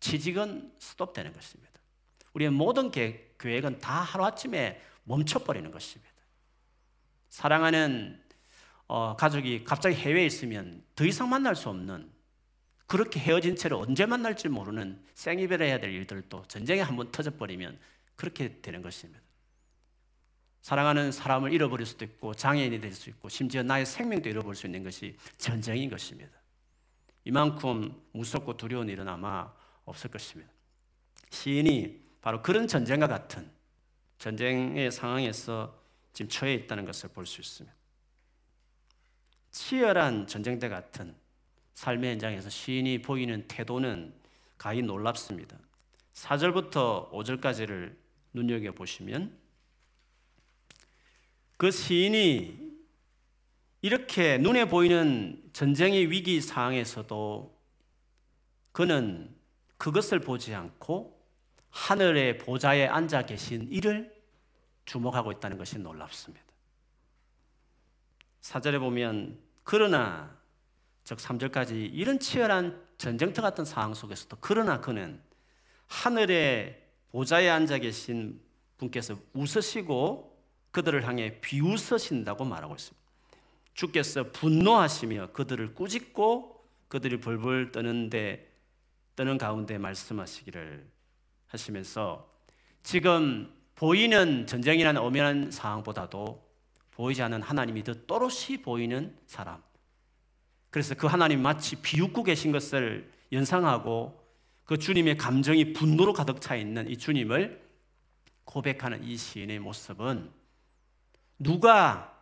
취직은 0.00 0.74
스톱되는 0.78 1.32
것입니다. 1.32 1.80
우리의 2.34 2.50
모든 2.50 2.90
계획은 2.90 3.78
다 3.78 4.02
하루아침에 4.02 4.82
멈춰버리는 5.04 5.70
것입니다. 5.70 6.12
사랑하는 7.30 8.22
어, 8.88 9.16
가족이 9.16 9.64
갑자기 9.64 9.96
해외에 9.96 10.26
있으면 10.26 10.84
더 10.94 11.04
이상 11.06 11.28
만날 11.28 11.56
수 11.56 11.70
없는 11.70 12.10
그렇게 12.86 13.18
헤어진 13.20 13.56
채로 13.56 13.80
언제 13.80 14.06
만날지 14.06 14.48
모르는 14.48 15.02
생이별해야 15.14 15.80
될 15.80 15.92
일들도 15.92 16.44
전쟁에 16.46 16.80
한번 16.80 17.10
터져버리면 17.10 17.78
그렇게 18.14 18.60
되는 18.60 18.80
것입니다. 18.82 19.20
사랑하는 20.62 21.12
사람을 21.12 21.52
잃어버릴 21.52 21.86
수도 21.86 22.04
있고 22.04 22.34
장애인이 22.34 22.80
될 22.80 22.92
수 22.92 23.08
있고 23.10 23.28
심지어 23.28 23.62
나의 23.62 23.86
생명도 23.86 24.28
잃어버릴 24.28 24.56
수 24.56 24.66
있는 24.66 24.82
것이 24.82 25.16
전쟁인 25.38 25.90
것입니다. 25.90 26.30
이만큼 27.24 28.00
무섭고 28.12 28.56
두려운 28.56 28.88
일은 28.88 29.06
아마 29.08 29.52
없을 29.84 30.10
것입니다. 30.10 30.50
시인이 31.30 32.00
바로 32.20 32.42
그런 32.42 32.66
전쟁과 32.66 33.06
같은 33.08 33.48
전쟁의 34.18 34.90
상황에서 34.90 35.80
지금 36.12 36.28
처해 36.28 36.54
있다는 36.54 36.84
것을 36.84 37.10
볼 37.10 37.26
수 37.26 37.40
있습니다. 37.40 37.76
치열한 39.50 40.26
전쟁대 40.26 40.68
같은 40.68 41.14
삶의 41.76 42.12
현장에서 42.12 42.48
시인이 42.48 43.02
보이는 43.02 43.46
태도는 43.46 44.14
가히 44.56 44.80
놀랍습니다. 44.80 45.58
4절부터 46.14 47.10
5절까지를 47.12 47.94
눈여겨 48.32 48.72
보시면 48.72 49.36
그 51.58 51.70
시인이 51.70 52.76
이렇게 53.82 54.38
눈에 54.38 54.64
보이는 54.64 55.42
전쟁의 55.52 56.10
위기 56.10 56.40
상황에서도 56.40 57.54
그는 58.72 59.36
그것을 59.76 60.20
보지 60.20 60.54
않고 60.54 61.22
하늘의 61.68 62.38
보좌에 62.38 62.86
앉아 62.86 63.26
계신 63.26 63.68
이를 63.70 64.16
주목하고 64.86 65.30
있다는 65.32 65.58
것이 65.58 65.78
놀랍습니다. 65.78 66.42
사절에 68.40 68.78
보면 68.78 69.38
그러나 69.62 70.35
즉 71.06 71.18
3절까지 71.18 71.90
이런 71.92 72.18
치열한 72.18 72.84
전쟁터 72.98 73.40
같은 73.40 73.64
상황 73.64 73.94
속에서도 73.94 74.38
그러나 74.40 74.80
그는 74.80 75.22
하늘의 75.86 76.82
보좌에 77.12 77.48
앉아 77.48 77.78
계신 77.78 78.40
분께서 78.76 79.16
웃으시고 79.32 80.36
그들을 80.72 81.06
향해 81.06 81.40
비웃으신다고 81.40 82.44
말하고 82.44 82.74
있습니다. 82.74 83.06
주께서 83.74 84.32
분노하시며 84.32 85.28
그들을 85.28 85.76
꾸짖고 85.76 86.64
그들이 86.88 87.20
벌벌 87.20 87.70
떠는데 87.70 88.52
떠는 89.14 89.38
가운데 89.38 89.78
말씀하시기를 89.78 90.90
하시면서 91.46 92.28
지금 92.82 93.54
보이는 93.76 94.44
전쟁이라는 94.48 95.00
엄연한 95.00 95.52
상황보다도 95.52 96.44
보이지 96.90 97.22
않는 97.22 97.42
하나님이 97.42 97.84
더 97.84 97.94
또렷이 97.94 98.62
보이는 98.62 99.16
사람. 99.28 99.62
그래서 100.70 100.94
그 100.94 101.06
하나님 101.06 101.42
마치 101.42 101.76
비웃고 101.76 102.22
계신 102.22 102.52
것을 102.52 103.10
연상하고 103.32 104.24
그 104.64 104.78
주님의 104.78 105.16
감정이 105.16 105.72
분노로 105.72 106.12
가득 106.12 106.40
차 106.40 106.56
있는 106.56 106.88
이 106.90 106.96
주님을 106.96 107.64
고백하는 108.44 109.02
이 109.04 109.16
시인의 109.16 109.58
모습은 109.60 110.30
누가 111.38 112.12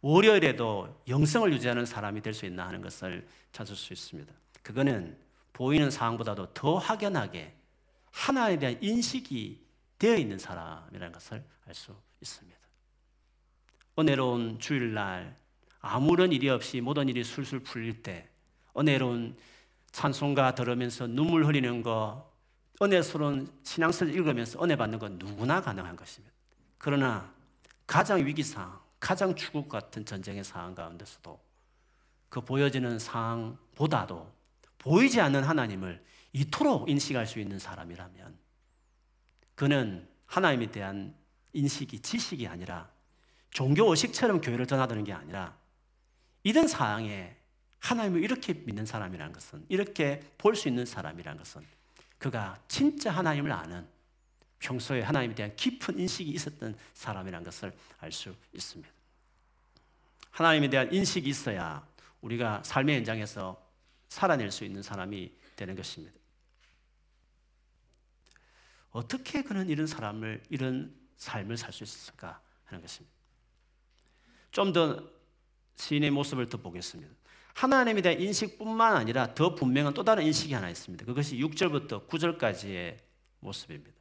월요일에도 0.00 1.02
영성을 1.08 1.52
유지하는 1.52 1.84
사람이 1.86 2.20
될 2.22 2.32
수 2.34 2.46
있나 2.46 2.66
하는 2.66 2.80
것을 2.80 3.26
찾을 3.52 3.74
수 3.74 3.92
있습니다. 3.92 4.32
그거는 4.62 5.18
보이는 5.52 5.90
상황보다도 5.90 6.54
더 6.54 6.76
확연하게 6.76 7.54
하나에 8.12 8.58
대한 8.58 8.78
인식이 8.80 9.66
되어 9.98 10.14
있는 10.16 10.38
사람이라는 10.38 11.12
것을 11.12 11.44
알 11.66 11.74
수 11.74 11.94
있습니다. 12.20 12.58
은혜로운 13.98 14.60
주일날 14.60 15.36
아무런 15.80 16.32
일이 16.32 16.48
없이 16.48 16.80
모든 16.80 17.08
일이 17.08 17.22
술술 17.22 17.60
풀릴 17.60 18.02
때 18.02 18.28
은혜로운 18.76 19.36
찬송가 19.92 20.54
들으면서 20.54 21.06
눈물 21.06 21.46
흘리는 21.46 21.82
거 21.82 22.30
은혜스러운 22.80 23.50
신앙서를 23.64 24.14
읽으면서 24.14 24.62
은혜 24.62 24.76
받는 24.76 24.98
건 24.98 25.18
누구나 25.18 25.60
가능한 25.60 25.96
것입니다. 25.96 26.34
그러나 26.78 27.32
가장 27.86 28.24
위기 28.24 28.42
상황, 28.42 28.78
가장 29.00 29.34
것 29.34 29.68
같은 29.68 30.04
전쟁의 30.04 30.44
상황 30.44 30.74
가운데서도 30.74 31.40
그 32.28 32.40
보여지는 32.40 32.98
상황보다도 32.98 34.32
보이지 34.78 35.20
않는 35.20 35.42
하나님을 35.42 36.04
이토록 36.32 36.88
인식할 36.88 37.26
수 37.26 37.40
있는 37.40 37.58
사람이라면 37.58 38.38
그는 39.54 40.08
하나님에 40.26 40.70
대한 40.70 41.16
인식이 41.52 42.00
지식이 42.00 42.46
아니라 42.46 42.88
종교 43.50 43.90
의식처럼 43.90 44.40
교회를 44.40 44.66
전하드는 44.66 45.02
게 45.02 45.12
아니라 45.12 45.57
이런 46.42 46.68
상황에 46.68 47.36
하나님을 47.80 48.22
이렇게 48.22 48.54
믿는 48.54 48.86
사람이라는 48.86 49.32
것은 49.32 49.64
이렇게 49.68 50.20
볼 50.38 50.54
수 50.56 50.68
있는 50.68 50.84
사람이라는 50.84 51.38
것은 51.38 51.64
그가 52.18 52.60
진짜 52.68 53.10
하나님을 53.12 53.52
아는 53.52 53.86
평소에 54.58 55.02
하나님에 55.02 55.34
대한 55.34 55.54
깊은 55.54 55.98
인식이 55.98 56.30
있었던 56.32 56.76
사람이라는 56.94 57.44
것을 57.44 57.72
알 57.98 58.10
수 58.10 58.34
있습니다. 58.52 58.90
하나님에 60.30 60.68
대한 60.68 60.92
인식이 60.92 61.28
있어야 61.28 61.86
우리가 62.20 62.62
삶의 62.64 62.96
현장에서 62.96 63.64
살아낼 64.08 64.50
수 64.50 64.64
있는 64.64 64.82
사람이 64.82 65.32
되는 65.54 65.74
것입니다. 65.76 66.18
어떻게 68.90 69.42
그는 69.42 69.68
이런 69.68 69.86
사람을 69.86 70.42
이런 70.48 70.94
삶을 71.16 71.56
살 71.56 71.72
수 71.72 71.84
있을까 71.84 72.40
하는 72.64 72.82
것입니다. 72.82 73.16
좀 74.50 74.72
더 74.72 75.17
시인의 75.78 76.10
모습을 76.10 76.48
더 76.48 76.58
보겠습니다. 76.58 77.12
하나님에 77.54 78.02
대한 78.02 78.20
인식뿐만 78.20 78.96
아니라 78.96 79.34
더 79.34 79.54
분명한 79.54 79.94
또 79.94 80.04
다른 80.04 80.24
인식이 80.24 80.54
하나 80.54 80.68
있습니다. 80.68 81.04
그것이 81.06 81.36
6절부터 81.38 82.08
9절까지의 82.08 82.96
모습입니다. 83.40 83.98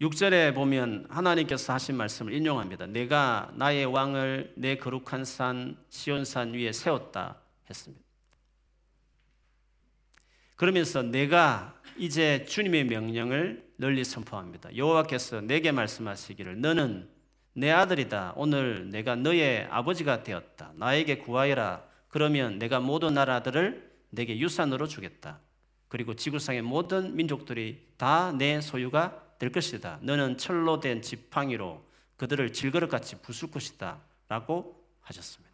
6절에 0.00 0.54
보면 0.54 1.06
하나님께서 1.08 1.72
하신 1.72 1.96
말씀을 1.96 2.32
인용합니다. 2.32 2.86
내가 2.86 3.52
나의 3.54 3.86
왕을 3.86 4.54
내 4.56 4.76
거룩한 4.76 5.24
산 5.24 5.76
시온산 5.88 6.54
위에 6.54 6.72
세웠다 6.72 7.40
했습니다. 7.70 8.04
그러면서 10.56 11.02
내가 11.02 11.80
이제 11.96 12.44
주님의 12.44 12.84
명령을 12.84 13.64
널리 13.76 14.04
선포합니다. 14.04 14.76
여호와께서 14.76 15.40
내게 15.40 15.72
말씀하시기를 15.72 16.60
너는 16.60 17.13
내 17.54 17.70
아들이다. 17.70 18.34
오늘 18.36 18.90
내가 18.90 19.14
너의 19.16 19.66
아버지가 19.70 20.22
되었다. 20.22 20.72
나에게 20.74 21.18
구하여라. 21.18 21.84
그러면 22.08 22.58
내가 22.58 22.80
모든 22.80 23.14
나라들을 23.14 23.92
내게 24.10 24.38
유산으로 24.38 24.86
주겠다. 24.86 25.38
그리고 25.88 26.14
지구상의 26.14 26.62
모든 26.62 27.14
민족들이 27.16 27.86
다 27.96 28.32
내 28.32 28.60
소유가 28.60 29.22
될 29.38 29.52
것이다. 29.52 29.98
너는 30.02 30.36
철로 30.36 30.80
된 30.80 31.00
지팡이로 31.02 31.84
그들을 32.16 32.52
질그릇같이 32.52 33.20
부술 33.22 33.50
것이다. 33.50 34.00
라고 34.28 34.84
하셨습니다. 35.02 35.52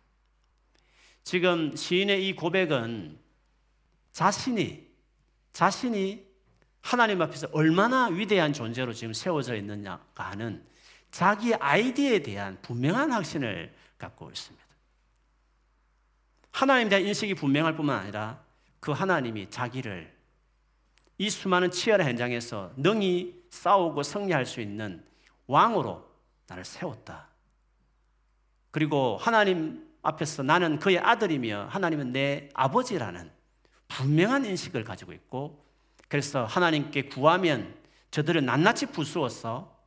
지금 1.23 1.76
시인의 1.76 2.26
이 2.26 2.35
고백은 2.35 3.19
자신이, 4.12 4.87
자신이 5.52 6.26
하나님 6.80 7.21
앞에서 7.21 7.49
얼마나 7.52 8.07
위대한 8.07 8.52
존재로 8.52 8.92
지금 8.95 9.12
세워져 9.12 9.54
있느냐가 9.57 10.30
하는 10.30 10.64
자기 11.11 11.55
아이디에 11.55 12.21
대한 12.21 12.59
분명한 12.62 13.12
확신을 13.12 13.75
갖고 13.99 14.31
있습니다. 14.31 14.64
하나님에 16.52 16.88
대한 16.88 17.07
인식이 17.07 17.35
분명할 17.35 17.76
뿐만 17.76 17.99
아니라 17.99 18.43
그 18.81 18.93
하나님이 18.93 19.50
자기를 19.50 20.17
이 21.19 21.31
수많은 21.31 21.71
치열한 21.71 22.09
현장에서 22.09 22.73
능히 22.76 23.45
싸우고 23.50 24.02
승리할 24.02 24.47
수 24.47 24.61
있는 24.61 25.05
왕으로 25.47 26.09
나를 26.47 26.64
세웠다. 26.64 27.29
그리고 28.71 29.19
하나님 29.21 29.87
앞에서 30.02 30.43
나는 30.43 30.79
그의 30.79 30.99
아들이며 30.99 31.67
하나님은 31.71 32.12
내 32.12 32.49
아버지라는 32.55 33.31
분명한 33.88 34.47
인식을 34.47 34.85
가지고 34.85 35.12
있고 35.12 35.64
그래서 36.09 36.45
하나님께 36.45 37.02
구하면 37.02 37.75
저들을 38.11 38.45
낱낱이 38.45 38.87
부수어서 38.87 39.80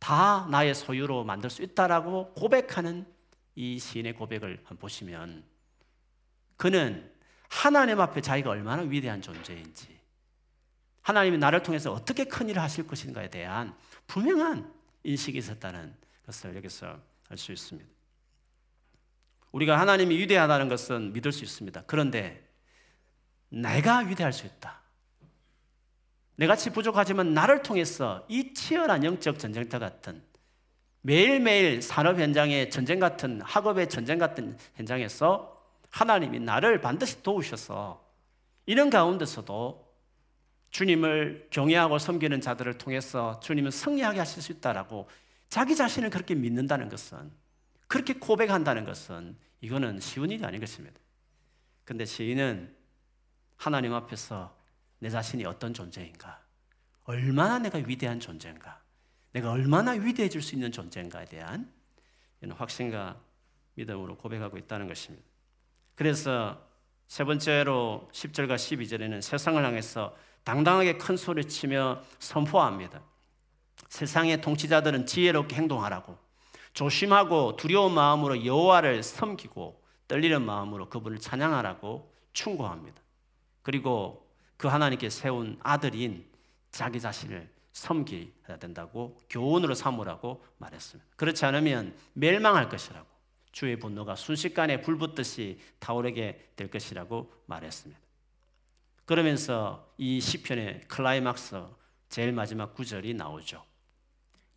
다 0.00 0.48
나의 0.50 0.74
소유로 0.74 1.22
만들 1.22 1.50
수 1.50 1.62
있다라고 1.62 2.32
고백하는 2.34 3.06
이 3.54 3.78
시인의 3.78 4.14
고백을 4.14 4.64
보시면 4.78 5.44
그는 6.56 7.12
하나님 7.48 8.00
앞에 8.00 8.20
자기가 8.20 8.50
얼마나 8.50 8.82
위대한 8.82 9.22
존재인지 9.22 10.00
하나님이 11.02 11.38
나를 11.38 11.62
통해서 11.62 11.92
어떻게 11.92 12.24
큰 12.24 12.48
일을 12.48 12.60
하실 12.60 12.86
것인가에 12.86 13.30
대한 13.30 13.74
분명한 14.06 14.72
인식이 15.04 15.38
있었다는 15.38 15.94
것을 16.26 16.56
여기서 16.56 16.98
알 17.28 17.38
수 17.38 17.52
있습니다. 17.52 17.88
우리가 19.52 19.78
하나님이 19.78 20.18
위대하다는 20.18 20.68
것은 20.68 21.12
믿을 21.12 21.32
수 21.32 21.44
있습니다. 21.44 21.84
그런데 21.86 22.48
내가 23.48 23.98
위대할 23.98 24.32
수 24.32 24.46
있다. 24.46 24.79
내같이 26.40 26.70
부족하지만 26.70 27.34
나를 27.34 27.62
통해서 27.62 28.24
이 28.26 28.54
치열한 28.54 29.04
영적 29.04 29.38
전쟁터 29.38 29.78
같은 29.78 30.22
매일매일 31.02 31.82
산업 31.82 32.18
현장의 32.18 32.70
전쟁 32.70 32.98
같은 32.98 33.42
학업의 33.42 33.90
전쟁 33.90 34.18
같은 34.18 34.56
현장에서 34.74 35.62
하나님이 35.90 36.40
나를 36.40 36.80
반드시 36.80 37.22
도우셔서 37.22 38.02
이런 38.64 38.88
가운데서도 38.88 39.86
주님을 40.70 41.48
경외하고 41.50 41.98
섬기는 41.98 42.40
자들을 42.40 42.78
통해서 42.78 43.38
주님은 43.40 43.70
승리하게 43.70 44.20
하실 44.20 44.42
수 44.42 44.52
있다라고 44.52 45.10
자기 45.50 45.76
자신을 45.76 46.08
그렇게 46.08 46.34
믿는다는 46.34 46.88
것은 46.88 47.30
그렇게 47.86 48.14
고백한다는 48.14 48.86
것은 48.86 49.36
이거는 49.60 50.00
쉬운 50.00 50.30
일이 50.30 50.42
아닌 50.42 50.58
것입니다. 50.58 50.98
근데 51.84 52.06
시인은 52.06 52.74
하나님 53.58 53.92
앞에서 53.92 54.58
내 55.00 55.10
자신이 55.10 55.44
어떤 55.44 55.74
존재인가? 55.74 56.40
얼마나 57.04 57.58
내가 57.58 57.78
위대한 57.78 58.20
존재인가? 58.20 58.80
내가 59.32 59.50
얼마나 59.50 59.92
위대해질 59.92 60.40
수 60.42 60.54
있는 60.54 60.70
존재인가에 60.70 61.24
대한 61.24 61.72
확신과 62.48 63.20
믿음으로 63.74 64.16
고백하고 64.16 64.58
있다는 64.58 64.86
것입니다. 64.86 65.26
그래서 65.94 66.60
세 67.06 67.24
번째로 67.24 68.08
10절과 68.12 68.54
12절에는 68.54 69.20
세상을 69.20 69.64
향해서 69.64 70.16
당당하게 70.44 70.96
큰 70.96 71.16
소리 71.16 71.44
치며 71.46 72.02
선포합니다. 72.18 73.02
세상의 73.88 74.40
통치자들은 74.40 75.06
지혜롭게 75.06 75.56
행동하라고 75.56 76.16
조심하고 76.72 77.56
두려운 77.56 77.92
마음으로 77.94 78.44
여호와를 78.44 79.02
섬기고 79.02 79.82
떨리는 80.08 80.40
마음으로 80.42 80.88
그분을 80.88 81.18
찬양하라고 81.18 82.14
충고합니다. 82.32 83.02
그리고 83.62 84.29
그 84.60 84.68
하나님께 84.68 85.08
세운 85.08 85.58
아들인 85.62 86.30
자기 86.70 87.00
자신을 87.00 87.48
섬기야 87.72 88.58
된다고 88.60 89.18
교훈으로 89.30 89.74
삼으라고 89.74 90.44
말했습니다. 90.58 91.12
그렇지 91.16 91.46
않으면 91.46 91.96
멸망할 92.12 92.68
것이라고 92.68 93.08
주의 93.52 93.78
분노가 93.78 94.16
순식간에 94.16 94.82
불붙듯이 94.82 95.58
타오르게 95.78 96.52
될 96.56 96.70
것이라고 96.70 97.32
말했습니다. 97.46 97.98
그러면서 99.06 99.94
이 99.96 100.20
시편의 100.20 100.82
클라이막스 100.88 101.64
제일 102.10 102.32
마지막 102.32 102.74
구절이 102.74 103.14
나오죠. 103.14 103.64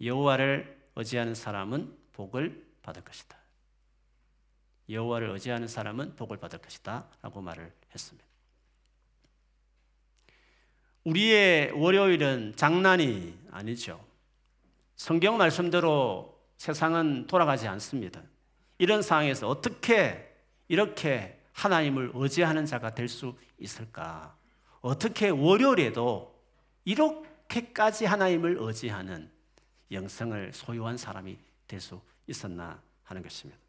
여호와를 0.01 0.85
의지하는 0.97 1.33
사람은 1.33 1.97
복을 2.11 2.67
받을 2.81 3.05
것이다. 3.05 3.37
여호와를 4.89 5.29
의지하는 5.29 5.69
사람은 5.69 6.17
복을 6.17 6.35
받을 6.35 6.59
것이다라고 6.59 7.39
말을 7.39 7.73
했습니다. 7.93 8.32
우리의 11.03 11.71
월요일은 11.71 12.53
장난이 12.55 13.37
아니죠. 13.51 14.03
성경 14.95 15.37
말씀대로 15.37 16.39
세상은 16.57 17.27
돌아가지 17.27 17.67
않습니다. 17.67 18.21
이런 18.77 19.01
상황에서 19.01 19.49
어떻게 19.49 20.29
이렇게 20.67 21.39
하나님을 21.51 22.11
의지하는 22.13 22.65
자가 22.65 22.95
될 22.95 23.09
수 23.09 23.35
있을까? 23.59 24.35
어떻게 24.81 25.29
월요일에도 25.29 26.33
이렇게까지 26.85 28.05
하나님을 28.05 28.57
의지하는 28.59 29.29
영성을 29.91 30.51
소유한 30.53 30.97
사람이 30.97 31.37
될 31.67 31.79
수 31.79 32.01
있었나 32.27 32.81
하는 33.03 33.21
것입니다. 33.21 33.59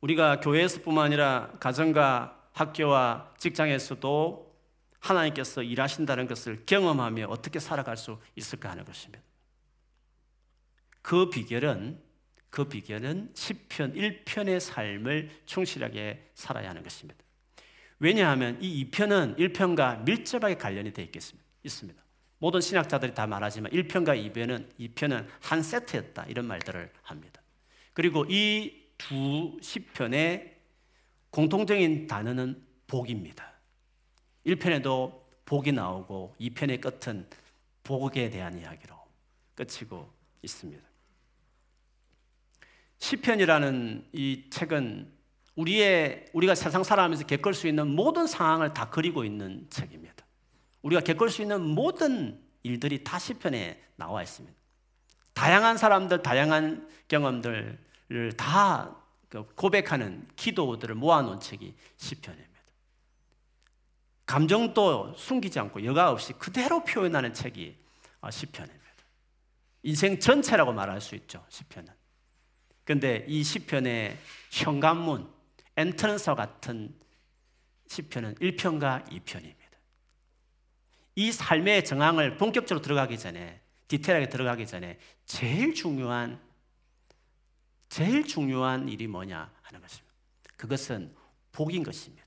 우리가 0.00 0.40
교회에서뿐만 0.40 1.06
아니라 1.06 1.50
가정과 1.58 2.35
학교와 2.56 3.34
직장에서도 3.38 4.46
하나님께서 4.98 5.62
일하신다는 5.62 6.26
것을 6.26 6.64
경험하며 6.66 7.26
어떻게 7.28 7.60
살아갈 7.60 7.96
수 7.96 8.18
있을까 8.34 8.70
하는 8.70 8.84
것입니다. 8.84 9.22
그 11.02 11.30
비결은 11.30 12.02
그 12.50 12.64
비결은 12.64 13.32
10편 13.34 14.24
1편의 14.24 14.58
삶을 14.58 15.30
충실하게 15.44 16.30
살아야 16.34 16.70
하는 16.70 16.82
것입니다. 16.82 17.22
왜냐하면 17.98 18.58
이 18.60 18.90
2편은 18.90 19.36
1편과 19.38 20.04
밀접하게 20.04 20.56
관련이 20.56 20.92
되어 20.92 21.06
있습니다. 21.62 22.02
모든 22.38 22.60
신학자들이 22.60 23.14
다 23.14 23.26
말하지만 23.26 23.70
1편과 23.72 24.32
2편은 24.32 24.68
2편은 24.78 25.26
한 25.42 25.62
세트였다 25.62 26.24
이런 26.28 26.46
말들을 26.46 26.90
합니다. 27.02 27.42
그리고 27.92 28.24
이 28.28 28.86
두 28.98 29.56
시편의 29.60 30.55
공통적인 31.30 32.06
단어는 32.06 32.62
복입니다. 32.86 33.52
1편에도 34.46 35.20
복이 35.44 35.72
나오고 35.72 36.36
2편의 36.40 36.80
끝은 36.80 37.28
복에 37.82 38.30
대한 38.30 38.58
이야기로 38.58 38.94
끝이고 39.54 40.10
있습니다. 40.42 40.82
시편이라는 42.98 44.08
이 44.12 44.44
책은 44.50 45.12
우리의 45.56 46.26
우리가 46.32 46.54
세상 46.54 46.84
살아가면서 46.84 47.26
겪을 47.26 47.54
수 47.54 47.66
있는 47.68 47.88
모든 47.88 48.26
상황을 48.26 48.74
다 48.74 48.90
그리고 48.90 49.24
있는 49.24 49.66
책입니다. 49.70 50.24
우리가 50.82 51.00
겪을 51.00 51.30
수 51.30 51.42
있는 51.42 51.62
모든 51.62 52.40
일들이 52.62 53.02
다 53.02 53.18
시편에 53.18 53.82
나와 53.96 54.22
있습니다. 54.22 54.56
다양한 55.32 55.76
사람들, 55.76 56.22
다양한 56.22 56.88
경험들을 57.08 58.32
다그 58.36 59.05
고백하는 59.54 60.28
기도들을 60.36 60.94
모아놓은 60.94 61.40
책이 61.40 61.74
시편입니다. 61.96 62.56
감정도 64.24 65.14
숨기지 65.16 65.58
않고 65.60 65.84
여과 65.84 66.10
없이 66.10 66.32
그대로 66.32 66.84
표현하는 66.84 67.32
책이 67.32 67.76
어, 68.20 68.30
시편입니다. 68.30 68.86
인생 69.84 70.18
전체라고 70.18 70.72
말할 70.72 71.00
수 71.00 71.14
있죠. 71.14 71.44
시편은. 71.48 71.92
근데 72.84 73.24
이 73.28 73.42
시편의 73.42 74.16
현관문, 74.50 75.28
엔트런스 75.76 76.34
같은 76.34 76.94
시편은 77.88 78.36
1편과 78.36 79.08
2편입니다. 79.10 79.56
이 81.16 81.32
삶의 81.32 81.84
정황을 81.84 82.36
본격적으로 82.36 82.82
들어가기 82.82 83.18
전에 83.18 83.60
디테일하게 83.88 84.28
들어가기 84.28 84.66
전에 84.66 84.98
제일 85.24 85.74
중요한 85.74 86.40
제일 87.96 88.26
중요한 88.26 88.90
일이 88.90 89.06
뭐냐 89.06 89.50
하는 89.62 89.80
것입니다. 89.80 90.14
그것은 90.58 91.16
복인 91.50 91.82
것입니다. 91.82 92.26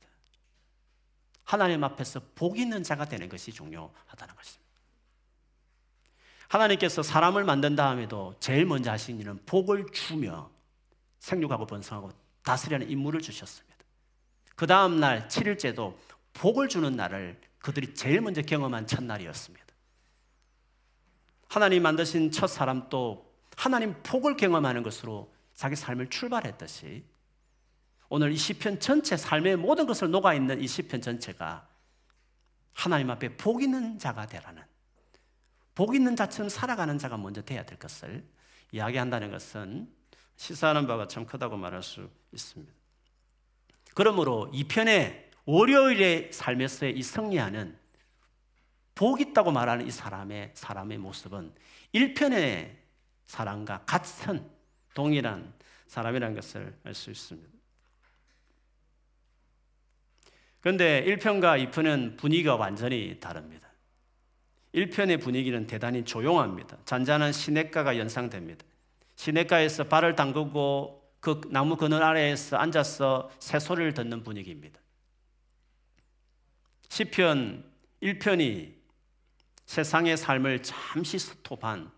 하나님 1.43 1.83
앞에서 1.83 2.19
복 2.33 2.57
있는 2.57 2.81
자가 2.81 3.05
되는 3.05 3.29
것이 3.29 3.51
중요하다는 3.51 4.35
것입니다. 4.35 4.67
하나님께서 6.47 7.03
사람을 7.03 7.43
만든 7.43 7.75
다음에도 7.75 8.33
제일 8.39 8.65
먼저 8.65 8.89
하신 8.89 9.19
일은 9.19 9.39
복을 9.45 9.91
주며 9.93 10.49
생육하고 11.19 11.67
번성하고 11.67 12.13
다스리는 12.41 12.89
임무를 12.89 13.21
주셨습니다. 13.21 13.77
그 14.55 14.65
다음 14.65 14.99
날 14.99 15.27
7일째도 15.27 15.95
복을 16.33 16.67
주는 16.67 16.95
날을 16.95 17.39
그들이 17.59 17.93
제일 17.93 18.21
먼저 18.21 18.41
경험한 18.41 18.87
첫날이었습니다. 18.87 19.67
하나님 21.47 21.83
만드신 21.83 22.31
첫 22.31 22.47
사람도 22.47 23.31
하나님 23.55 23.93
복을 24.01 24.35
경험하는 24.35 24.81
것으로 24.81 25.31
자기 25.59 25.75
삶을 25.75 26.07
출발했듯이 26.07 27.03
오늘 28.07 28.31
이 28.31 28.37
시편 28.37 28.79
전체 28.79 29.17
삶의 29.17 29.57
모든 29.57 29.85
것을 29.85 30.09
녹아 30.09 30.33
있는 30.33 30.61
이 30.61 30.67
시편 30.69 31.01
전체가 31.01 31.67
하나님 32.71 33.09
앞에 33.09 33.35
복 33.35 33.61
있는 33.61 33.99
자가 33.99 34.25
되라는 34.25 34.63
복 35.75 35.95
있는 35.95 36.15
자처럼 36.15 36.47
살아가는 36.47 36.97
자가 36.97 37.17
먼저 37.17 37.41
돼야 37.41 37.65
될 37.65 37.77
것을 37.77 38.25
이야기한다는 38.71 39.31
것은 39.31 39.93
시사하는 40.37 40.87
바가 40.87 41.09
참 41.09 41.25
크다고 41.25 41.57
말할 41.57 41.83
수 41.83 42.09
있습니다. 42.31 42.71
그러므로 43.95 44.49
이 44.53 44.63
편의 44.63 45.29
월요일의 45.43 46.31
삶에서의 46.31 46.97
이 46.97 47.03
승리하는 47.03 47.77
복 48.95 49.19
있다고 49.19 49.51
말하는 49.51 49.85
이 49.85 49.91
사람의 49.91 50.51
사람의 50.53 50.99
모습은 50.99 51.53
1편의 51.93 52.77
사람과 53.25 53.83
같은 53.83 54.57
동일한 54.99 55.53
사람이라는 55.87 56.35
것을 56.35 56.77
알 56.83 56.93
수 56.93 57.09
있습니다. 57.09 57.49
그런데 60.59 61.05
1편과 61.05 61.71
2편은 61.71 62.17
분위기가 62.17 62.57
완전히 62.57 63.17
다릅니다. 63.17 63.69
1편의 64.75 65.21
분위기는 65.21 65.65
대단히 65.67 66.03
조용합니다. 66.03 66.79
잔잔한 66.83 67.31
시냇가가 67.31 67.97
연상됩니다. 67.97 68.65
시냇가에서 69.15 69.85
발을 69.85 70.17
담그고 70.17 71.01
그 71.21 71.39
나무 71.49 71.77
그늘 71.77 72.03
아래에서 72.03 72.57
앉아서 72.57 73.31
새소리를 73.39 73.93
듣는 73.93 74.21
분위기입니다. 74.21 74.81
시편 76.89 77.63
1편이 78.03 78.73
세상의 79.65 80.17
삶을 80.17 80.61
잠시 80.61 81.17
스톱한 81.19 81.89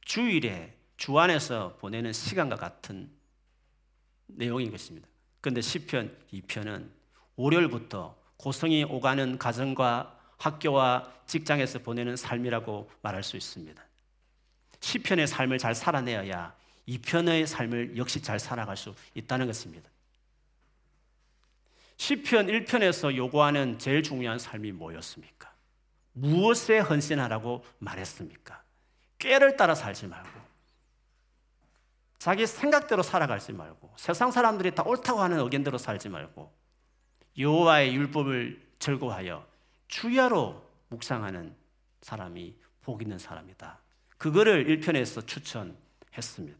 주일에 0.00 0.77
주 0.98 1.18
안에서 1.18 1.76
보내는 1.78 2.12
시간과 2.12 2.56
같은 2.56 3.08
내용인 4.26 4.70
것입니다. 4.70 5.08
그런데 5.40 5.62
시편 5.62 6.14
2편은 6.32 6.90
월요일부터 7.36 8.14
고성이 8.36 8.84
오가는 8.84 9.38
가정과 9.38 10.18
학교와 10.36 11.10
직장에서 11.26 11.78
보내는 11.78 12.16
삶이라고 12.16 12.90
말할 13.00 13.22
수 13.22 13.36
있습니다. 13.36 13.82
시편의 14.80 15.26
삶을 15.28 15.58
잘 15.58 15.74
살아내어야 15.74 16.54
2편의 16.88 17.46
삶을 17.46 17.96
역시 17.96 18.20
잘 18.20 18.38
살아갈 18.38 18.76
수 18.76 18.94
있다는 19.14 19.46
것입니다. 19.46 19.88
시편 21.96 22.46
1편에서 22.46 23.14
요구하는 23.16 23.78
제일 23.78 24.02
중요한 24.02 24.38
삶이 24.38 24.72
뭐였습니까? 24.72 25.52
무엇에 26.12 26.78
헌신하라고 26.78 27.64
말했습니까? 27.78 28.62
꾀를 29.18 29.56
따라 29.56 29.74
살지 29.74 30.06
말고 30.06 30.37
자기 32.18 32.46
생각대로 32.46 33.02
살아가지 33.02 33.52
말고 33.52 33.92
세상 33.96 34.30
사람들이 34.30 34.74
다 34.74 34.82
옳다고 34.84 35.20
하는 35.20 35.38
의견대로 35.38 35.78
살지 35.78 36.08
말고 36.08 36.52
여호와의 37.38 37.94
율법을 37.94 38.60
절거하여 38.78 39.46
주야로 39.86 40.64
묵상하는 40.88 41.54
사람이 42.02 42.56
복 42.82 43.02
있는 43.02 43.18
사람이다. 43.18 43.78
그거를 44.16 44.66
1편에서 44.66 45.26
추천했습니다. 45.26 46.58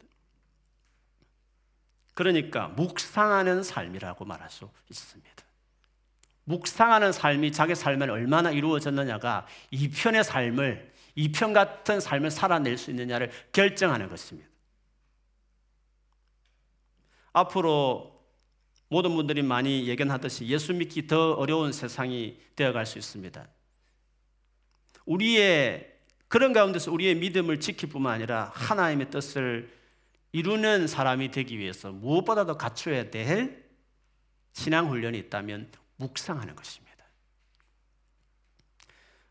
그러니까 2.15 2.69
묵상하는 2.69 3.63
삶이라고 3.63 4.25
말할 4.25 4.51
수 4.51 4.69
있습니다. 4.91 5.45
묵상하는 6.45 7.13
삶이 7.13 7.53
자기 7.53 7.75
삶에 7.75 8.07
얼마나 8.07 8.51
이루어졌느냐가 8.51 9.47
2편의 9.73 10.23
삶을 10.23 10.93
2편 11.17 11.53
같은 11.53 12.01
삶을 12.01 12.31
살아낼 12.31 12.79
수 12.79 12.91
있느냐를 12.91 13.31
결정하는 13.53 14.09
것입니다. 14.09 14.48
앞으로 17.33 18.19
모든 18.89 19.15
분들이 19.15 19.43
많이 19.43 19.87
예견하듯이 19.87 20.47
예수 20.47 20.73
믿기 20.73 21.07
더 21.07 21.33
어려운 21.33 21.73
세상이 21.73 22.39
되어갈 22.57 22.87
수 22.87 22.99
있습니다. 22.99 23.47
우리의 25.05 25.95
그런 26.29 26.53
가운데서 26.53 26.93
우리의 26.93 27.15
믿음을 27.17 27.61
지킬 27.61 27.89
뿐만 27.89 28.15
아니라 28.15 28.51
하나님의 28.55 29.11
뜻을 29.11 29.73
이루는 30.33 30.87
사람이 30.87 31.31
되기 31.31 31.59
위해서 31.59 31.91
무엇보다도 31.91 32.59
갖춰야 32.59 33.11
될 33.11 33.67
신앙 34.53 34.91
훈련이 34.91 35.19
있다면 35.19 35.71
묵상하는 35.97 36.55
것입니다. 36.55 36.89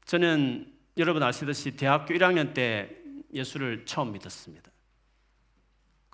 저는 0.06 0.74
여러분 0.98 1.22
아시듯이 1.22 1.76
대학교 1.76 2.14
1학년 2.14 2.54
때 2.54 2.90
예수를 3.34 3.86
처음 3.86 4.14
믿었습니다. 4.14 4.72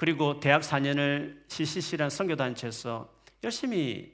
그리고 0.04 0.42
대학 0.42 0.64
4년을 0.64 1.44
CCC라는 1.48 2.10
선교단체에서 2.10 3.10
열심히 3.42 4.12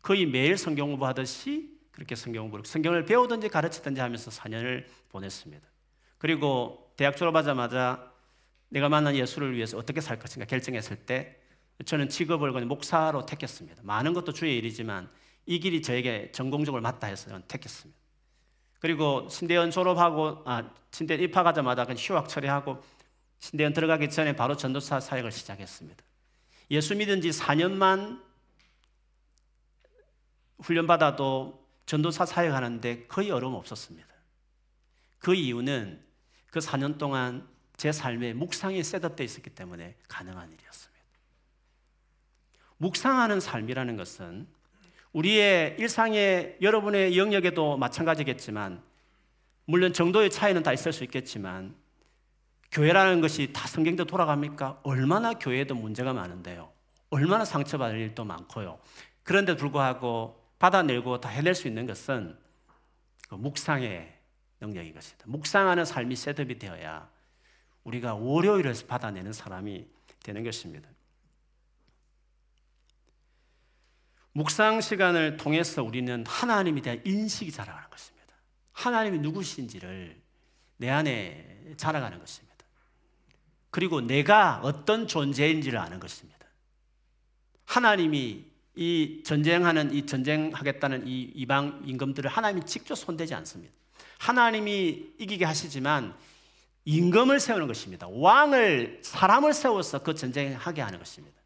거의 0.00 0.24
매일 0.24 0.56
성경 0.56 0.88
공부하듯이 0.88 1.78
그렇게 1.90 2.14
성경 2.14 2.44
공부를 2.44 2.64
성경을 2.64 3.04
배우든지 3.04 3.50
가르치든지 3.50 4.00
하면서 4.00 4.30
4년을 4.30 4.86
보냈습니다. 5.10 5.68
그리고 6.16 6.90
대학 6.96 7.18
졸업하자마자 7.18 8.10
내가 8.70 8.88
만난 8.88 9.14
예수를 9.14 9.54
위해서 9.54 9.76
어떻게 9.76 10.00
살 10.00 10.18
것인가 10.18 10.46
결정했을 10.46 10.96
때 10.96 11.36
저는 11.84 12.08
직업을 12.08 12.54
그냥 12.54 12.68
목사로 12.68 13.26
택했습니다. 13.26 13.82
많은 13.84 14.14
것도 14.14 14.32
주의 14.32 14.56
일이지만 14.56 15.10
이 15.44 15.60
길이 15.60 15.82
저에게 15.82 16.32
전공적으로 16.32 16.80
맞다 16.80 17.08
해서 17.08 17.38
택했습니다. 17.46 18.00
그리고 18.78 19.28
신대원 19.28 19.70
졸업하고 19.70 20.44
아 20.46 20.70
신대원 20.90 21.22
입학하자마자 21.22 21.84
그냥 21.84 21.98
휴학 22.00 22.26
처리하고 22.26 22.82
신대원 23.40 23.72
들어가기 23.72 24.10
전에 24.10 24.36
바로 24.36 24.56
전도사 24.56 25.00
사역을 25.00 25.32
시작했습니다. 25.32 26.04
예수 26.70 26.94
믿은 26.94 27.20
지 27.20 27.30
4년만 27.30 28.22
훈련받아도 30.60 31.66
전도사 31.86 32.26
사역하는데 32.26 33.06
거의 33.06 33.30
어려움 33.30 33.54
없었습니다. 33.54 34.08
그 35.18 35.34
이유는 35.34 36.04
그 36.50 36.60
4년 36.60 36.98
동안 36.98 37.48
제 37.76 37.92
삶에 37.92 38.34
묵상이 38.34 38.82
셋업되어 38.84 39.24
있었기 39.24 39.50
때문에 39.50 39.96
가능한 40.06 40.52
일이었습니다. 40.52 41.04
묵상하는 42.76 43.40
삶이라는 43.40 43.96
것은 43.96 44.46
우리의 45.12 45.76
일상의 45.78 46.58
여러분의 46.62 47.18
영역에도 47.18 47.76
마찬가지겠지만 47.76 48.82
물론 49.64 49.92
정도의 49.92 50.30
차이는 50.30 50.62
다 50.62 50.72
있을 50.72 50.92
수 50.92 51.04
있겠지만 51.04 51.74
교회라는 52.72 53.20
것이 53.20 53.52
다 53.52 53.66
성경대로 53.66 54.06
돌아갑니까? 54.06 54.80
얼마나 54.84 55.34
교회에도 55.34 55.74
문제가 55.74 56.12
많은데요. 56.12 56.70
얼마나 57.10 57.44
상처받을 57.44 57.98
일도 57.98 58.24
많고요. 58.24 58.78
그런데 59.24 59.56
불구하고 59.56 60.40
받아내고 60.58 61.20
다 61.20 61.28
해낼 61.28 61.54
수 61.54 61.66
있는 61.66 61.86
것은 61.86 62.38
그 63.28 63.34
묵상의 63.34 64.12
능력인 64.60 64.94
것입니다. 64.94 65.24
묵상하는 65.26 65.84
삶이 65.84 66.14
셋업이 66.14 66.58
되어야 66.58 67.08
우리가 67.84 68.14
월요일을 68.14 68.74
받아내는 68.86 69.32
사람이 69.32 69.86
되는 70.22 70.44
것입니다. 70.44 70.88
묵상 74.32 74.80
시간을 74.80 75.38
통해서 75.38 75.82
우리는 75.82 76.24
하나님에 76.26 76.80
대한 76.82 77.02
인식이 77.04 77.50
자라가는 77.50 77.90
것입니다. 77.90 78.34
하나님이 78.72 79.18
누구신지를 79.18 80.20
내 80.76 80.88
안에 80.88 81.74
자라가는 81.76 82.18
것입니다. 82.18 82.49
그리고 83.70 84.00
내가 84.00 84.60
어떤 84.62 85.06
존재인지를 85.06 85.78
아는 85.78 86.00
것입니다. 86.00 86.46
하나님이 87.64 88.44
이 88.76 89.22
전쟁하는 89.24 89.92
이 89.92 90.06
전쟁하겠다는 90.06 91.06
이 91.06 91.22
이방 91.34 91.82
임금들을 91.86 92.28
하나님이 92.30 92.66
직접 92.66 92.94
손대지 92.94 93.34
않습니다. 93.34 93.72
하나님이 94.18 95.12
이기게 95.18 95.44
하시지만 95.44 96.14
임금을 96.84 97.40
세우는 97.40 97.66
것입니다. 97.66 98.08
왕을 98.10 99.00
사람을 99.02 99.52
세워서 99.52 100.02
그 100.02 100.14
전쟁하게 100.14 100.82
하는 100.82 100.98
것입니다. 100.98 101.40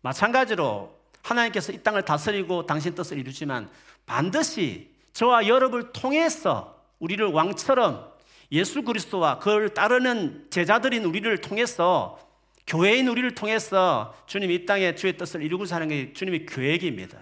마찬가지로 0.00 0.98
하나님께서 1.22 1.72
이 1.72 1.82
땅을 1.82 2.04
다스리고 2.04 2.66
당신 2.66 2.94
뜻을 2.94 3.18
이루지만 3.18 3.68
반드시 4.06 4.90
저와 5.12 5.46
여러분을 5.46 5.92
통해서 5.92 6.82
우리를 6.98 7.24
왕처럼 7.26 8.09
예수 8.52 8.82
그리스도와 8.82 9.38
그를 9.38 9.70
따르는 9.70 10.48
제자들인 10.50 11.04
우리를 11.04 11.40
통해서 11.40 12.18
교회인 12.66 13.08
우리를 13.08 13.34
통해서 13.34 14.14
주님이 14.26 14.54
이 14.54 14.66
땅에 14.66 14.94
주의 14.94 15.16
뜻을 15.16 15.42
이루고 15.42 15.66
사는 15.66 15.86
게 15.88 16.12
주님의 16.12 16.46
계획입니다. 16.46 17.18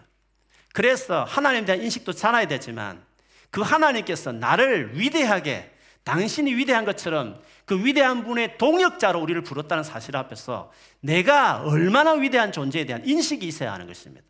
그래서 0.73 1.25
하나님에 1.25 1.64
대한 1.64 1.83
인식도 1.83 2.12
자라야 2.12 2.47
되지만 2.47 3.05
그 3.51 3.61
하나님께서 3.62 4.33
나를 4.33 4.99
위대하게 4.99 5.75
당신이 6.05 6.55
위대한 6.55 6.85
것처럼 6.85 7.43
그 7.64 7.85
위대한 7.85 8.25
분의 8.25 8.57
동역자로 8.59 9.21
우리를 9.21 9.43
부렀다는 9.43 9.85
사실 9.85 10.17
앞에서 10.17 10.73
내가 11.01 11.62
얼마나 11.62 12.12
위대한 12.12 12.53
존재에 12.53 12.87
대한 12.87 13.07
인식이 13.07 13.47
있어야 13.47 13.73
하는 13.73 13.87
것입니다. 13.87 14.27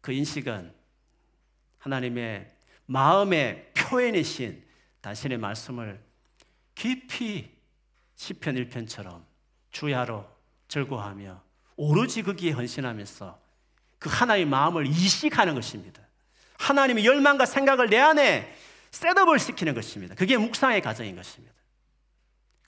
그 0.00 0.12
인식은 0.12 0.72
하나님의 1.78 2.52
마음의 2.86 3.72
표현이신 3.74 4.62
당신의 5.02 5.38
말씀을 5.38 6.00
깊이 6.74 7.50
시편 8.16 8.54
1편처럼 8.54 9.22
주야로 9.70 10.26
즐거워하며 10.68 11.42
오로지 11.76 12.22
거기에 12.22 12.52
헌신하면서 12.52 13.38
그 13.98 14.08
하나의 14.08 14.46
마음을 14.46 14.86
이식하는 14.86 15.54
것입니다. 15.54 16.02
하나님의 16.58 17.04
열망과 17.04 17.46
생각을 17.46 17.90
내 17.90 17.98
안에 17.98 18.56
셋업을 18.92 19.38
시키는 19.38 19.74
것입니다. 19.74 20.14
그게 20.14 20.36
묵상의 20.36 20.80
과정인 20.80 21.16
것입니다. 21.16 21.54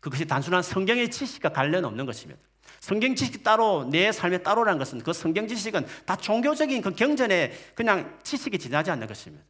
그것이 0.01 0.27
단순한 0.27 0.62
성경의 0.62 1.11
지식과 1.11 1.51
관련 1.51 1.85
없는 1.85 2.05
것입니다. 2.05 2.40
성경 2.81 3.14
지식 3.14 3.42
따로 3.42 3.88
내 3.90 4.12
삶에 4.12 4.38
따로라는 4.38 4.79
것은 4.79 5.03
그 5.03 5.12
성경 5.12 5.49
지식은 5.49 5.87
다 6.05 6.16
종교적인 6.16 6.83
그 6.83 6.94
경전에 6.94 7.53
그냥 7.75 8.18
지식이 8.23 8.59
지나지 8.59 8.90
않는 8.90 9.07
것입니다. 9.07 9.44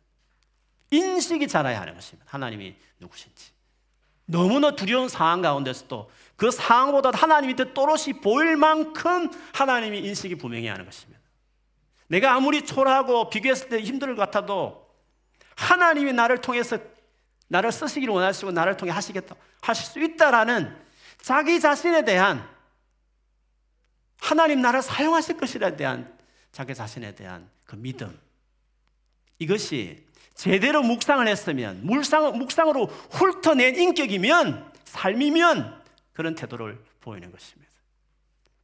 인식이 0.97 1.49
자라야 1.49 1.81
하는 1.81 1.95
것입니다. 1.95 2.27
하나님이 2.29 2.77
누구신지. 3.01 3.53
너무나 4.27 4.75
두려운 4.75 5.09
상황 5.09 5.43
가운데서도 5.43 6.11
그 6.37 6.51
상황보다 6.51 7.11
하나님이 7.13 7.57
더 7.57 7.65
또렷이 7.73 8.15
보일 8.23 8.57
만큼 8.57 9.31
하나님이 9.53 9.99
인식이 9.99 10.37
분명히 10.37 10.67
하는 10.67 10.85
것입니다. 10.85 11.21
내가 12.09 12.35
아무리 12.35 12.65
초라하고 12.65 13.29
비교했을 13.31 13.69
때 13.69 13.81
힘들 13.81 14.15
것 14.15 14.23
같아도 14.23 14.89
하나님이 15.57 16.13
나를 16.13 16.39
통해서 16.41 16.79
나를 17.49 17.71
쓰시기를 17.71 18.13
원하시고 18.15 18.53
나를 18.53 18.77
통해 18.77 18.93
하시겠다, 18.93 19.35
하실 19.61 19.87
수 19.87 20.01
있다라는 20.01 20.77
자기 21.21 21.61
자신에 21.61 22.05
대한 22.05 22.49
하나님 24.21 24.61
나를 24.63 24.83
사용하실 24.83 25.37
것이라에 25.37 25.77
대한 25.77 26.19
자기 26.51 26.75
자신에 26.75 27.15
대한 27.15 27.49
그 27.67 27.77
믿음. 27.77 28.19
이것이 29.39 30.07
제대로 30.35 30.83
묵상을 30.83 31.27
했으면, 31.27 31.85
묵상, 31.87 32.39
묵상으로 32.39 32.87
훑어낸 32.87 33.77
인격이면, 33.77 34.73
삶이면 34.85 35.83
그런 36.13 36.35
태도를 36.35 36.83
보이는 37.01 37.31
것입니다. 37.31 37.73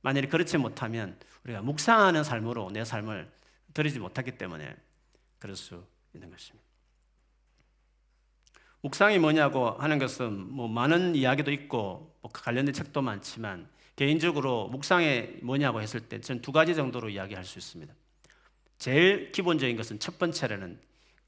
만약에 0.03 0.29
그렇지 0.29 0.59
못하면 0.59 1.19
우리가 1.45 1.63
묵상하는 1.63 2.25
삶으로 2.25 2.71
내 2.71 2.85
삶을 2.85 3.31
드리지 3.75 3.99
못하기 3.99 4.33
때문에 4.33 4.75
그럴 5.39 5.57
수 5.57 5.85
있는 6.15 6.31
것입니다. 6.31 6.65
묵상이 8.83 9.19
뭐냐고 9.19 9.71
하는 9.71 9.99
것은 9.99 10.33
뭐 10.33 10.67
많은 10.67 11.15
이야기도 11.15 11.53
있고 11.53 12.17
뭐 12.23 12.31
관련된 12.33 12.73
책도 12.73 13.03
많지만 13.03 13.69
개인적으로 13.95 14.69
묵상이 14.69 15.41
뭐냐고 15.43 15.83
했을 15.83 16.01
때 16.01 16.21
저는 16.21 16.41
두 16.41 16.53
가지 16.53 16.75
정도로 16.75 17.11
이야기할 17.11 17.45
수 17.45 17.59
있습니다. 17.59 17.93
제일 18.79 19.33
기본적인 19.33 19.77
것은 19.77 19.99
첫 19.99 20.19
번째로는 20.19 20.81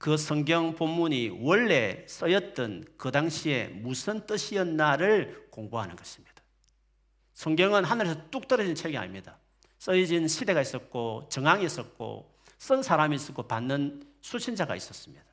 그 0.03 0.17
성경 0.17 0.75
본문이 0.75 1.39
원래 1.43 2.05
쓰였던 2.09 2.87
그 2.97 3.13
당시에 3.13 3.69
무슨 3.69 4.27
뜻이었나를 4.27 5.47
공부하는 5.53 5.95
것입니다. 5.95 6.43
성경은 7.35 7.85
하늘에서 7.85 8.17
뚝 8.29 8.49
떨어진 8.49 8.75
책이 8.75 8.97
아닙니다. 8.97 9.39
써진 9.79 10.27
시대가 10.27 10.61
있었고 10.61 11.29
정황이 11.31 11.65
있었고 11.65 12.35
쓴 12.59 12.83
사람이 12.83 13.15
있었고 13.15 13.45
받는 13.45 14.03
수신자가 14.23 14.75
있었습니다. 14.75 15.25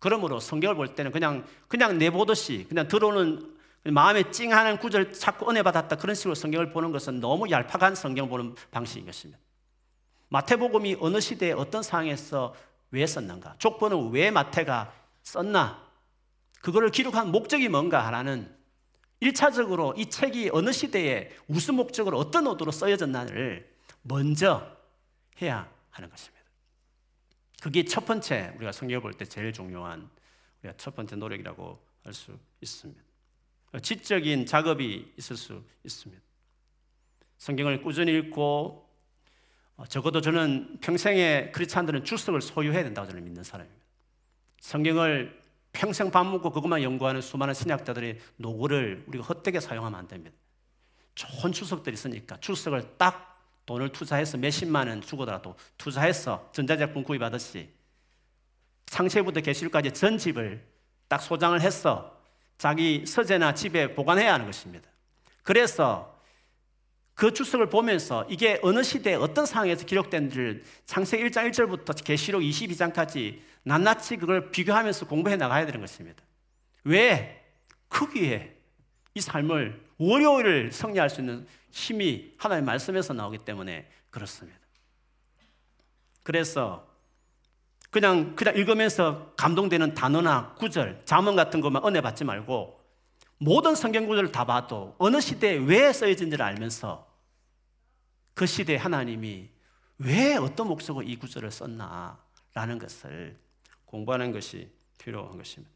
그러므로 0.00 0.40
성경을 0.40 0.74
볼 0.74 0.96
때는 0.96 1.12
그냥 1.12 1.46
그냥 1.68 1.96
내보듯이 1.96 2.66
그냥 2.68 2.88
들어오는 2.88 3.56
마음에 3.84 4.28
찡하는 4.32 4.78
구절 4.78 5.12
자꾸 5.12 5.48
은혜 5.48 5.62
받았다 5.62 5.94
그런 5.94 6.16
식으로 6.16 6.34
성경을 6.34 6.72
보는 6.72 6.90
것은 6.90 7.20
너무 7.20 7.48
얄팍한 7.48 7.94
성경 7.94 8.28
보는 8.28 8.56
방식인 8.72 9.06
것입니다. 9.06 9.40
마태복음이 10.30 10.96
어느 11.00 11.20
시대에 11.20 11.52
어떤 11.52 11.82
상황에서 11.82 12.54
왜 12.90 13.06
썼는가? 13.06 13.56
족보는 13.58 14.10
왜 14.10 14.30
마태가 14.30 14.92
썼나? 15.22 15.86
그거를 16.60 16.90
기록한 16.90 17.30
목적이 17.30 17.68
뭔가 17.68 18.06
하나는 18.06 18.56
1차적으로 19.22 19.98
이 19.98 20.10
책이 20.10 20.50
어느 20.52 20.72
시대에 20.72 21.30
무슨 21.46 21.74
목적으로 21.74 22.18
어떤 22.18 22.46
의도로 22.46 22.70
써여졌나를 22.70 23.68
먼저 24.02 24.76
해야 25.42 25.70
하는 25.90 26.08
것입니다. 26.08 26.44
그게 27.60 27.84
첫 27.84 28.06
번째 28.06 28.52
우리가 28.56 28.72
성경을 28.72 29.02
볼 29.02 29.12
때 29.14 29.24
제일 29.24 29.52
중요한 29.52 30.08
우리가 30.62 30.76
첫 30.76 30.94
번째 30.94 31.16
노력이라고 31.16 31.84
할 32.04 32.12
수 32.12 32.38
있습니다. 32.60 33.02
지적인 33.82 34.46
작업이 34.46 35.12
있을 35.18 35.36
수 35.36 35.62
있습니다. 35.84 36.22
성경을 37.36 37.82
꾸준히 37.82 38.16
읽고 38.16 38.40
어, 38.40 38.87
적어도 39.86 40.20
저는 40.20 40.78
평생에 40.80 41.50
크리스찬들은 41.52 42.04
주석을 42.04 42.40
소유해야 42.40 42.82
된다고 42.82 43.06
저는 43.06 43.22
믿는 43.24 43.44
사람입니다. 43.44 43.84
성경을 44.60 45.40
평생 45.72 46.10
밥 46.10 46.24
먹고 46.24 46.50
그것만 46.50 46.82
연구하는 46.82 47.20
수많은 47.20 47.54
신학자들의 47.54 48.18
노고를 48.36 49.04
우리가 49.06 49.24
헛되게 49.24 49.60
사용하면 49.60 49.98
안 49.98 50.08
됩니다. 50.08 50.36
좋은 51.14 51.52
주석들이 51.52 51.94
있으니까 51.94 52.38
주석을 52.40 52.96
딱 52.96 53.28
돈을 53.66 53.90
투자해서 53.90 54.38
몇십만 54.38 54.88
원 54.88 55.00
주고더라도 55.00 55.54
투자해서 55.76 56.48
전자제품 56.52 57.04
구입하듯이 57.04 57.68
창세부터 58.86 59.40
계시록까지 59.42 59.92
전 59.92 60.18
집을 60.18 60.66
딱 61.06 61.20
소장을 61.20 61.60
해서 61.60 62.18
자기 62.56 63.04
서재나 63.06 63.54
집에 63.54 63.94
보관해야 63.94 64.34
하는 64.34 64.46
것입니다. 64.46 64.88
그래서 65.42 66.17
그 67.18 67.32
주석을 67.32 67.68
보면서 67.68 68.24
이게 68.28 68.60
어느 68.62 68.84
시대에 68.84 69.16
어떤 69.16 69.44
상황에서 69.44 69.84
기록된지를 69.84 70.62
창세기 70.86 71.24
1장 71.24 71.50
1절부터 71.50 72.04
계시록 72.04 72.42
22장까지 72.42 73.40
낱낱이 73.64 74.18
그걸 74.18 74.52
비교하면서 74.52 75.08
공부해 75.08 75.34
나가야 75.34 75.66
되는 75.66 75.80
것입니다. 75.80 76.22
왜? 76.84 77.44
거기에 77.88 78.54
이 79.14 79.20
삶을 79.20 79.84
월요일을 79.98 80.70
성리할 80.70 81.10
수 81.10 81.20
있는 81.20 81.44
힘이 81.72 82.34
하나의 82.38 82.62
말씀에서 82.62 83.12
나오기 83.14 83.38
때문에 83.38 83.88
그렇습니다. 84.10 84.60
그래서 86.22 86.86
그냥 87.90 88.36
그냥 88.36 88.54
읽으면서 88.54 89.32
감동되는 89.36 89.94
단어나 89.94 90.54
구절, 90.54 91.02
자문 91.04 91.34
같은 91.34 91.60
것만 91.60 91.84
은혜 91.84 92.00
받지 92.00 92.22
말고 92.22 92.78
모든 93.38 93.74
성경 93.74 94.06
구절을 94.06 94.30
다 94.30 94.44
봐도 94.44 94.94
어느 94.98 95.20
시대에 95.20 95.56
왜 95.56 95.92
써져진지를 95.92 96.44
알면서 96.44 97.07
그 98.38 98.46
시대에 98.46 98.76
하나님이 98.76 99.48
왜 99.98 100.36
어떤 100.36 100.68
목적으로 100.68 101.04
이 101.04 101.16
구절을 101.16 101.50
썼나라는 101.50 102.78
것을 102.78 103.36
공부하는 103.84 104.30
것이 104.30 104.70
필요한 104.96 105.36
것입니다. 105.36 105.74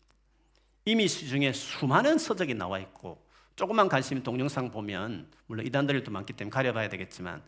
이미 0.84 1.08
시중에 1.08 1.52
수많은 1.52 2.18
서적이 2.18 2.54
나와 2.54 2.78
있고 2.78 3.20
조금만 3.56 3.88
관심이 3.88 4.22
동영상 4.22 4.70
보면 4.70 5.28
물론 5.46 5.66
이단들도 5.66 6.08
많기 6.12 6.34
때문에 6.34 6.52
가려봐야 6.52 6.88
되겠지만 6.88 7.42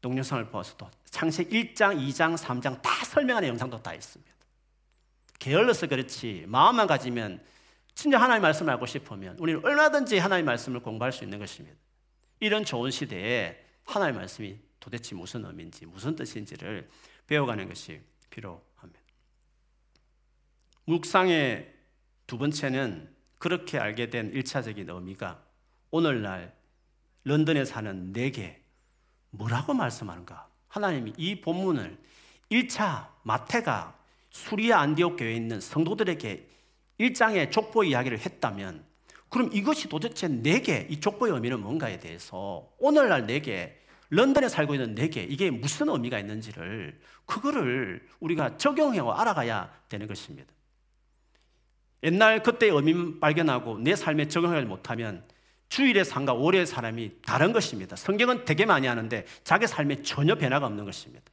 동영상을 0.00 0.46
보아서도 0.48 0.90
창세기 1.10 1.74
1장, 1.74 1.98
2장, 1.98 2.34
3장 2.34 2.80
다 2.80 3.04
설명하는 3.04 3.50
영상도 3.50 3.82
다 3.82 3.92
있습니다. 3.92 4.32
게을러서 5.40 5.88
그렇지 5.88 6.46
마음만 6.48 6.86
가지면 6.86 7.44
진짜 7.94 8.18
하나님 8.18 8.40
말씀을 8.40 8.72
알고 8.72 8.86
싶으면 8.86 9.36
우리는 9.40 9.62
얼마든지 9.62 10.16
하나님 10.16 10.46
말씀을 10.46 10.80
공부할 10.80 11.12
수 11.12 11.22
있는 11.22 11.38
것입니다. 11.38 11.76
이런 12.40 12.64
좋은 12.64 12.90
시대에 12.90 13.63
하나님 13.84 14.16
말씀이 14.16 14.58
도대체 14.80 15.14
무슨 15.14 15.44
의미인지 15.44 15.86
무슨 15.86 16.14
뜻인지를 16.16 16.88
배워가는 17.26 17.68
것이 17.68 18.00
필요합니다. 18.30 19.00
묵상의 20.86 21.72
두 22.26 22.38
번째는 22.38 23.14
그렇게 23.38 23.78
알게 23.78 24.10
된 24.10 24.32
1차적인 24.32 24.88
의미가 24.88 25.42
오늘날 25.90 26.54
런던에 27.24 27.64
사는 27.64 28.12
내게 28.12 28.62
뭐라고 29.30 29.74
말씀하는가? 29.74 30.48
하나님이 30.68 31.14
이 31.16 31.40
본문을 31.40 31.98
1차 32.50 33.08
마태가 33.22 33.98
수리아 34.30 34.80
안디옥 34.80 35.16
교회에 35.18 35.34
있는 35.34 35.60
성도들에게 35.60 36.48
1장의 37.00 37.50
족보 37.50 37.84
이야기를 37.84 38.18
했다면 38.18 38.84
그럼 39.34 39.50
이것이 39.52 39.88
도대체 39.88 40.28
내게 40.28 40.86
이 40.88 41.00
족보의 41.00 41.32
의미는 41.32 41.58
뭔가에 41.58 41.98
대해서 41.98 42.70
오늘날 42.78 43.26
내게 43.26 43.76
런던에 44.10 44.48
살고 44.48 44.74
있는 44.74 44.94
내게 44.94 45.24
이게 45.24 45.50
무슨 45.50 45.88
의미가 45.88 46.20
있는지를 46.20 47.00
그거를 47.26 48.06
우리가 48.20 48.58
적용해서 48.58 49.10
알아가야 49.10 49.72
되는 49.88 50.06
것입니다. 50.06 50.54
옛날 52.04 52.44
그때의 52.44 52.70
의미 52.70 53.18
발견하고 53.18 53.78
내 53.78 53.96
삶에 53.96 54.28
적용하지 54.28 54.68
못하면 54.68 55.24
주일의 55.68 56.04
삶과 56.04 56.34
월요의 56.34 56.66
사람이 56.66 57.14
다른 57.26 57.52
것입니다. 57.52 57.96
성경은 57.96 58.44
되게 58.44 58.64
많이 58.66 58.86
하는데 58.86 59.26
자기 59.42 59.66
삶에 59.66 60.02
전혀 60.02 60.36
변화가 60.36 60.64
없는 60.66 60.84
것입니다. 60.84 61.24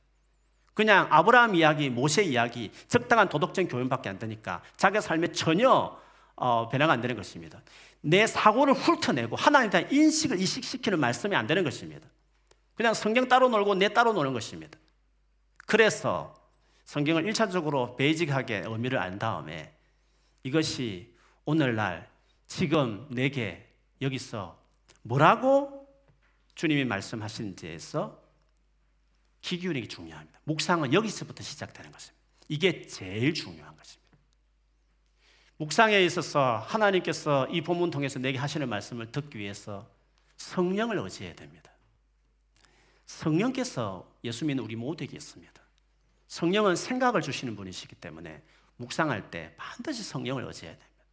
그냥 0.74 1.06
아브라함 1.12 1.54
이야기, 1.54 1.92
모세 1.92 2.24
이야기, 2.24 2.72
적당한 2.88 3.30
도덕적 3.30 3.68
교훈밖에 3.70 4.10
안 4.10 4.18
되니까 4.18 4.64
자기 4.76 5.00
삶에 5.00 5.34
전혀 5.34 6.02
어, 6.42 6.68
변화가 6.70 6.94
안 6.94 7.02
되는 7.02 7.16
것입니다. 7.16 7.62
내 8.02 8.26
사고를 8.26 8.74
훑어내고 8.74 9.36
하나님에 9.36 9.70
대한 9.70 9.92
인식을 9.92 10.40
이식시키는 10.40 11.00
말씀이 11.00 11.36
안 11.36 11.48
되는 11.48 11.64
것입니다. 11.64 12.08
그냥 12.76 12.94
성경 12.94 13.28
따로 13.28 13.48
놀고 13.50 13.76
내 13.76 13.94
따로 13.94 14.12
노는 14.14 14.34
것입니다. 14.34 14.78
그래서 15.68 16.36
성경을 16.86 17.24
1차적으로 17.32 17.96
베이직하게 17.96 18.64
의미를 18.68 18.98
안 18.98 19.20
다음에 19.20 19.74
이것이 20.44 21.14
오늘날 21.46 22.10
지금 22.48 23.08
내게 23.10 23.70
여기서 24.02 24.60
뭐라고 25.04 25.88
주님이 26.56 26.86
말씀하신지에서 26.86 28.20
귀 29.42 29.58
기울이기 29.58 29.88
중요합니다. 29.88 30.40
묵상은 30.44 30.94
여기서부터 30.94 31.44
시작되는 31.44 31.92
것입니다. 31.92 32.22
이게 32.48 32.86
제일 32.86 33.34
중요한 33.34 33.76
것입니다. 33.76 34.01
묵상에 35.62 36.04
있어서 36.06 36.58
하나님께서 36.66 37.46
이 37.50 37.62
본문 37.62 37.92
통해서 37.92 38.18
내게 38.18 38.40
하시는 38.40 38.68
말씀을 38.68 39.12
듣기 39.12 39.38
위해서 39.38 39.88
성령을 40.38 40.98
의지해야 40.98 41.36
됩니다. 41.36 41.72
성령께서 43.06 44.12
예수 44.24 44.44
믿는 44.44 44.64
우리 44.64 44.76
모두에게 44.76 45.16
있습니다. 45.16 45.54
성령은 46.30 46.76
생각을 46.76 47.22
주시는 47.22 47.56
분이시기 47.56 47.94
때문에 47.94 48.42
묵상할 48.78 49.30
때 49.30 49.54
반드시 49.56 50.02
성령을 50.02 50.46
의지해야 50.46 50.74
됩니다. 50.74 51.06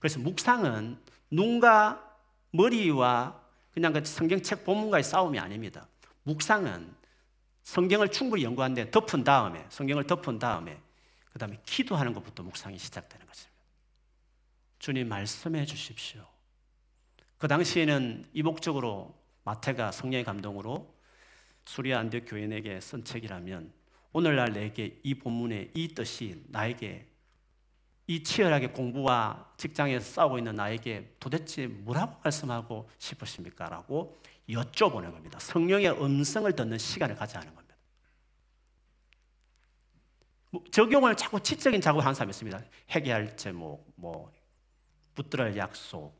그래서 0.00 0.18
묵상은 0.18 0.98
눈과 1.30 2.16
머리와 2.52 3.38
그냥 3.74 3.92
그 3.92 4.02
성경책 4.02 4.64
본문과의 4.64 5.04
싸움이 5.04 5.38
아닙니다. 5.38 5.86
묵상은 6.22 6.94
성경을 7.64 8.08
충분히 8.12 8.44
연구한 8.44 8.72
데 8.72 8.90
덮은 8.90 9.24
다음에 9.24 9.66
성경을 9.68 10.06
덮은 10.06 10.38
다음에 10.38 10.80
그 11.30 11.38
다음에 11.38 11.60
기도하는 11.66 12.14
것부터 12.14 12.42
묵상이 12.42 12.78
시작되는 12.78 13.26
것입니다. 13.26 13.47
주님 14.78 15.08
말씀해 15.08 15.64
주십시오. 15.64 16.26
그 17.36 17.48
당시에는 17.48 18.28
이 18.32 18.42
목적으로 18.42 19.14
마태가 19.44 19.92
성령의 19.92 20.24
감동으로 20.24 20.94
수리아 21.64 22.00
안디옥 22.00 22.24
교인에게 22.26 22.80
쓴 22.80 23.04
책이라면 23.04 23.72
오늘날 24.12 24.52
내게 24.52 24.98
이 25.02 25.14
본문의 25.14 25.70
이 25.74 25.88
뜻이 25.88 26.42
나에게 26.48 27.06
이 28.06 28.22
치열하게 28.22 28.68
공부와 28.68 29.52
직장에서 29.58 30.12
싸우고 30.12 30.38
있는 30.38 30.54
나에게 30.54 31.16
도대체 31.20 31.66
뭐라고 31.66 32.16
말씀하고 32.24 32.88
싶으십니까? 32.98 33.68
라고 33.68 34.18
여쭤보는 34.48 35.12
겁니다. 35.12 35.38
성령의 35.38 36.02
음성을 36.02 36.50
듣는 36.56 36.78
시간을 36.78 37.16
가져야 37.16 37.42
하는 37.42 37.54
겁니다. 37.54 37.76
뭐 40.50 40.64
적용을 40.70 41.14
자꾸 41.16 41.38
지적인 41.38 41.82
작업을 41.82 42.02
하는 42.02 42.14
사람이 42.14 42.30
있습니다. 42.30 42.62
회개할 42.90 43.36
제목, 43.36 43.86
뭐 43.94 44.32
붙들어야 45.18 45.56
약속, 45.56 46.14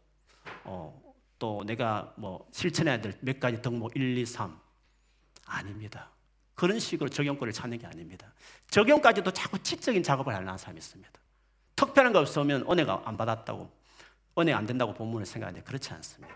어, 0.65 1.01
또 1.39 1.63
내가 1.65 2.13
뭐 2.17 2.49
실천해야 2.53 3.01
될 3.01 3.17
몇 3.21 3.39
가지 3.39 3.63
덕목 3.63 3.97
1, 3.97 4.19
2, 4.19 4.27
3 4.27 4.61
아닙니다. 5.47 6.11
그런 6.55 6.81
식으로 6.81 7.09
적용권을 7.09 7.53
찾는 7.53 7.79
게 7.79 7.87
아닙니다. 7.87 8.33
적용까지도 8.71 9.31
자꾸 9.31 9.63
지적인 9.63 10.03
작업을 10.03 10.35
하는 10.35 10.59
사람이 10.59 10.79
있습니다. 10.79 11.11
특별한 11.77 12.13
거 12.13 12.19
없으면 12.19 12.67
은혜가 12.69 13.03
안 13.05 13.17
받았다고, 13.17 13.71
은혜 14.39 14.53
안 14.53 14.67
된다고 14.67 14.93
본문을 14.95 15.25
생각하는데 15.25 15.65
그렇지 15.65 15.93
않습니다. 15.93 16.35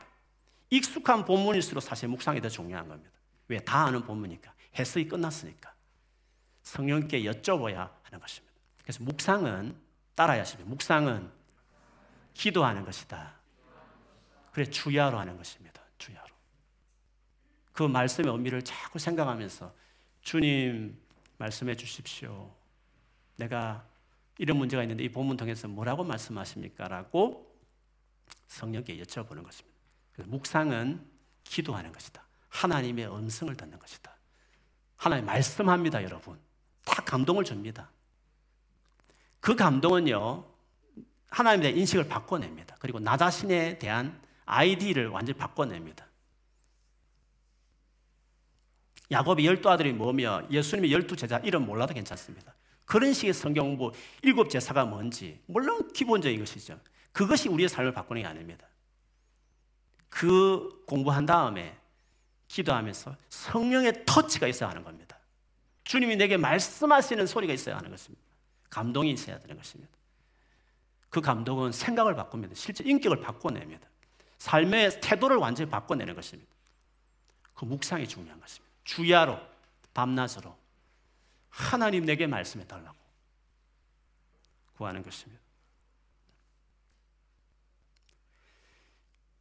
익숙한 0.70 1.25
본문일수록 1.25 1.83
사실 1.83 2.09
묵상이 2.09 2.40
더 2.40 2.48
중요한 2.48 2.88
겁니다. 2.88 3.11
왜? 3.48 3.59
다 3.59 3.87
아는 3.87 4.03
본문이니까. 4.03 4.55
해석이 4.79 5.09
끝났으니까. 5.09 5.75
성령께 6.62 7.22
여쭤봐야 7.25 7.90
하는 8.05 8.20
것입니다. 8.20 8.55
그래서 8.83 9.03
묵상은 9.03 9.77
따라야 10.14 10.40
하십니다. 10.42 10.70
묵상은 10.70 11.31
기도하는 12.34 12.84
것이다. 12.84 13.34
그래, 14.52 14.68
주야로 14.68 15.18
하는 15.18 15.36
것입니다. 15.36 15.82
주야로. 15.98 16.28
그 17.72 17.82
말씀의 17.84 18.30
의미를 18.32 18.62
자꾸 18.62 18.98
생각하면서 18.98 19.74
주님 20.20 21.00
말씀해 21.38 21.74
주십시오. 21.74 22.54
내가 23.36 23.86
이런 24.38 24.56
문제가 24.58 24.82
있는데 24.82 25.04
이 25.04 25.08
본문 25.08 25.36
통해서 25.36 25.68
뭐라고 25.68 26.04
말씀하십니까? 26.04 26.88
라고 26.88 27.58
성령께 28.48 28.98
여쭤보는 29.02 29.42
것입니다. 29.42 29.78
그래서 30.12 30.30
묵상은 30.30 31.06
기도하는 31.44 31.92
것이다. 31.92 32.22
하나님의 32.48 33.06
음성을 33.10 33.54
듣는 33.56 33.78
것이다. 33.78 34.14
하나님 34.96 35.26
말씀합니다, 35.26 36.02
여러분. 36.04 36.38
다 36.84 37.02
감동을 37.02 37.44
줍니다. 37.44 37.90
그 39.40 39.56
감동은요, 39.56 40.51
하나님에 41.32 41.62
대한 41.62 41.78
인식을 41.78 42.08
바꿔냅니다. 42.08 42.76
그리고 42.78 43.00
나 43.00 43.16
자신에 43.16 43.78
대한 43.78 44.20
아이디를 44.44 45.08
완전히 45.08 45.38
바꿔냅니다. 45.38 46.06
야곱이 49.10 49.46
열두 49.46 49.68
아들이 49.68 49.92
뭐며 49.92 50.42
예수님의 50.50 50.92
열두 50.92 51.16
제자 51.16 51.38
이름 51.38 51.66
몰라도 51.66 51.94
괜찮습니다. 51.94 52.54
그런 52.84 53.12
식의 53.12 53.32
성경 53.32 53.68
공부 53.68 53.92
일곱 54.22 54.50
제사가 54.50 54.84
뭔지 54.84 55.40
물론 55.46 55.92
기본적인 55.92 56.38
것이죠. 56.38 56.78
그것이 57.12 57.48
우리의 57.48 57.68
삶을 57.68 57.92
바꾸는 57.92 58.22
게 58.22 58.28
아닙니다. 58.28 58.66
그 60.08 60.84
공부한 60.86 61.24
다음에 61.24 61.76
기도하면서 62.48 63.16
성령의 63.30 64.04
터치가 64.04 64.46
있어야 64.46 64.68
하는 64.68 64.84
겁니다. 64.84 65.18
주님이 65.84 66.16
내게 66.16 66.36
말씀하시는 66.36 67.26
소리가 67.26 67.54
있어야 67.54 67.76
하는 67.76 67.90
것입니다. 67.90 68.22
감동이 68.68 69.12
있어야 69.12 69.38
되는 69.38 69.56
것입니다. 69.56 69.92
그 71.12 71.20
감동은 71.20 71.72
생각을 71.72 72.16
바꿉니다. 72.16 72.55
실제 72.55 72.83
인격을 72.85 73.20
바꿔냅니다. 73.20 73.87
삶의 74.38 75.03
태도를 75.03 75.37
완전히 75.37 75.68
바꿔내는 75.70 76.14
것입니다. 76.14 76.51
그 77.53 77.66
묵상이 77.66 78.09
중요한 78.09 78.40
것입니다. 78.40 78.75
주야로, 78.85 79.38
밤낮으로 79.92 80.57
하나님 81.51 82.07
내게 82.07 82.27
말씀해 82.27 82.66
달라고 82.66 82.96
구하는 84.75 85.02
것입니다. 85.02 85.42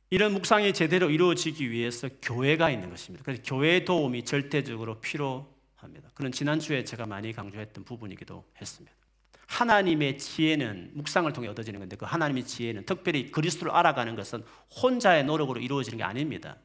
이런 0.09 0.33
묵상이 0.33 0.73
제대로 0.73 1.09
이루어지기 1.09 1.71
위해서 1.71 2.09
교회가 2.21 2.69
있는 2.69 2.89
것입니다. 2.89 3.23
그래서 3.23 3.41
교회의 3.43 3.85
도움이 3.85 4.25
절대적으로 4.25 4.99
필요합니다. 4.99 6.09
그런 6.15 6.33
지난주에 6.33 6.83
제가 6.83 7.05
많이 7.05 7.31
강조했던 7.31 7.85
부분이기도 7.85 8.43
했습니다. 8.59 9.00
하나님의 9.51 10.17
지혜는 10.17 10.91
묵상을 10.93 11.31
통해 11.33 11.49
얻어지는 11.49 11.81
건데 11.81 11.97
그 11.97 12.05
하나님의 12.05 12.45
지혜는 12.45 12.85
특별히 12.85 13.29
그리스도를 13.31 13.73
알아가는 13.73 14.15
것은 14.15 14.45
혼자의 14.81 15.25
노력으로 15.25 15.59
이루어지는 15.59 15.97
게 15.97 16.03
아닙니다. 16.05 16.55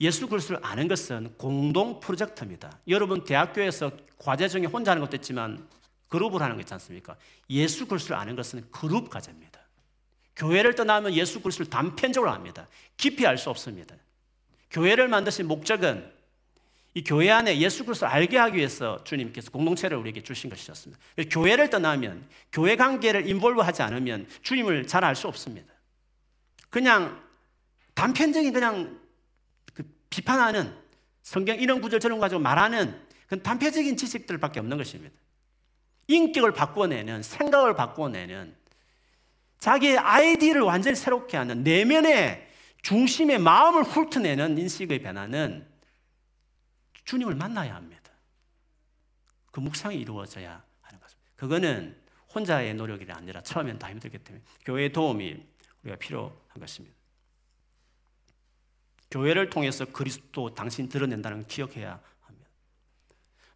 예수 0.00 0.26
그리스도를 0.26 0.64
아는 0.64 0.88
것은 0.88 1.34
공동 1.36 2.00
프로젝트입니다. 2.00 2.78
여러분 2.88 3.24
대학교에서 3.24 3.90
과제 4.16 4.48
중에 4.48 4.64
혼자 4.64 4.92
하는 4.92 5.02
것도 5.02 5.16
있지만 5.16 5.68
그룹을 6.08 6.40
하는 6.40 6.56
거 6.56 6.60
있지 6.60 6.72
않습니까? 6.72 7.16
예수 7.50 7.86
그리스도를 7.86 8.16
아는 8.16 8.36
것은 8.36 8.64
그룹 8.70 9.10
과제입니다. 9.10 9.60
교회를 10.34 10.76
떠나면 10.76 11.12
예수 11.12 11.42
그리스도를 11.42 11.68
단편적으로 11.68 12.30
압니다. 12.30 12.68
깊이 12.96 13.26
알 13.26 13.36
수 13.36 13.50
없습니다. 13.50 13.94
교회를 14.70 15.08
만드신 15.08 15.46
목적은 15.46 16.10
이 16.94 17.04
교회 17.04 17.30
안에 17.30 17.58
예수 17.58 17.84
그리스도를 17.84 18.12
알게 18.12 18.38
하기 18.38 18.56
위해서 18.56 19.02
주님께서 19.04 19.50
공동체를 19.50 19.96
우리에게 19.98 20.22
주신 20.22 20.50
것이었습니다. 20.50 21.00
교회를 21.30 21.70
떠나면 21.70 22.26
교회 22.50 22.76
관계를 22.76 23.28
인볼브하지 23.28 23.82
않으면 23.82 24.26
주님을 24.42 24.86
잘 24.86 25.04
알 25.04 25.14
수 25.14 25.28
없습니다. 25.28 25.72
그냥 26.70 27.22
단편적인 27.94 28.52
그냥 28.52 28.98
그 29.74 29.84
비판하는 30.10 30.74
성경 31.22 31.58
이런 31.58 31.80
구절 31.80 32.00
저런 32.00 32.18
가지고 32.20 32.40
말하는 32.40 32.98
그 33.28 33.42
단편적인 33.42 33.96
지식들밖에 33.96 34.60
없는 34.60 34.76
것입니다. 34.78 35.14
인격을 36.06 36.52
바꾸어내는 36.52 37.22
생각을 37.22 37.74
바꾸어내는 37.74 38.56
자기의 39.58 39.98
아이디를 39.98 40.62
완전히 40.62 40.96
새롭게 40.96 41.36
하는 41.36 41.62
내면의 41.62 42.48
중심의 42.82 43.38
마음을 43.38 43.82
훑어내는 43.82 44.56
인식의 44.56 45.02
변화는 45.02 45.67
주님을 47.08 47.36
만나야 47.36 47.74
합니다. 47.74 48.12
그 49.50 49.60
묵상이 49.60 49.96
이루어져야 49.96 50.62
하는 50.82 51.00
것입니다. 51.00 51.32
그거는 51.36 51.96
혼자의 52.34 52.74
노력이 52.74 53.10
아니라 53.10 53.40
처음엔 53.40 53.78
다 53.78 53.88
힘들기 53.88 54.18
때문에 54.18 54.44
교회의 54.66 54.92
도움이 54.92 55.42
우리가 55.84 55.96
필요한 55.96 56.36
것입니다. 56.60 56.94
교회를 59.10 59.48
통해서 59.48 59.86
그리스도 59.86 60.52
당신 60.52 60.90
드러낸다는 60.90 61.46
기억해야 61.46 61.98
합니다. 62.20 62.50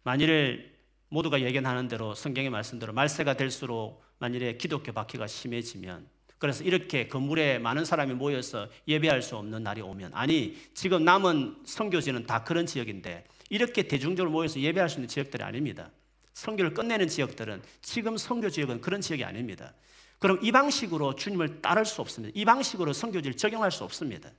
만일 0.01 0.75
모두가 1.09 1.39
예견하는 1.39 1.87
대로 1.87 2.15
성경의 2.15 2.49
말씀대로 2.49 2.91
말세가 2.91 3.35
될수록 3.35 4.03
만일에 4.17 4.57
기독교 4.57 4.91
박해가 4.91 5.27
심해지면 5.27 6.09
그래서 6.39 6.63
이렇게 6.63 7.07
건물에 7.07 7.59
많은 7.59 7.85
사람이 7.85 8.15
모여서 8.15 8.67
예배할 8.87 9.21
수 9.21 9.37
없는 9.37 9.61
날이 9.61 9.81
오면 9.81 10.11
아니 10.15 10.57
지금 10.73 11.05
남은 11.05 11.63
선교지는 11.65 12.25
다 12.25 12.43
그런 12.43 12.65
지역인데 12.65 13.25
이렇게 13.49 13.83
대중적으로 13.83 14.31
모여서 14.31 14.59
예배할 14.59 14.89
수 14.89 14.97
있는 14.97 15.07
지역들이 15.07 15.43
아닙니다. 15.43 15.91
선교를 16.33 16.73
끝내는 16.73 17.07
지역들은 17.07 17.61
지금 17.81 18.17
선교 18.17 18.49
지역은 18.49 18.81
그런 18.81 19.01
지역이 19.01 19.23
아닙니다. 19.23 19.73
그럼 20.19 20.39
이 20.41 20.51
방식으로 20.51 21.15
주님을 21.15 21.61
따를 21.61 21.85
수 21.85 22.01
없습니다. 22.01 22.33
이 22.35 22.45
방식으로 22.45 22.93
선교지를 22.93 23.37
적용할 23.37 23.71
수 23.71 23.83
없습니다. 23.83 24.31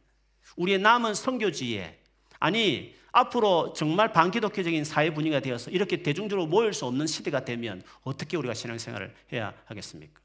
우리의 0.57 0.79
남은 0.79 1.15
선교지에 1.15 1.99
아니 2.41 2.95
앞으로 3.13 3.73
정말 3.75 4.13
반기독교적인 4.13 4.85
사회 4.85 5.13
분위기가 5.15 5.41
되어서 5.41 5.71
이렇게 5.71 6.03
대중적으로 6.03 6.47
모일 6.47 6.73
수 6.73 6.87
없는 6.87 7.07
시대가 7.07 7.45
되면 7.45 7.83
어떻게 8.03 8.37
우리가 8.37 8.55
신앙생활을 8.55 9.15
해야 9.33 9.55
하겠습니까? 9.67 10.21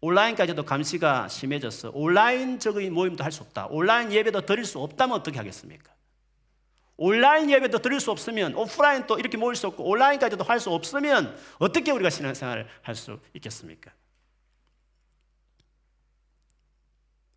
온라인까지도 0.00 0.64
감시가 0.64 1.28
심해져서 1.28 1.92
온라인적인 1.94 2.92
모임도 2.92 3.22
할 3.22 3.30
수 3.30 3.42
없다. 3.42 3.68
온라인 3.70 4.10
예배도 4.10 4.40
드릴 4.46 4.64
수 4.64 4.80
없다면 4.80 5.16
어떻게 5.16 5.38
하겠습니까? 5.38 5.92
온라인 7.02 7.50
예배도 7.50 7.80
드릴 7.80 7.98
수 7.98 8.12
없으면 8.12 8.54
오프라인 8.54 9.08
또 9.08 9.18
이렇게 9.18 9.36
모일 9.36 9.56
수 9.56 9.66
없고 9.66 9.82
온라인까지도 9.82 10.44
할 10.44 10.60
수 10.60 10.70
없으면 10.70 11.36
어떻게 11.58 11.90
우리가 11.90 12.10
신앙생활을 12.10 12.68
할 12.82 12.94
수 12.94 13.18
있겠습니까? 13.34 13.90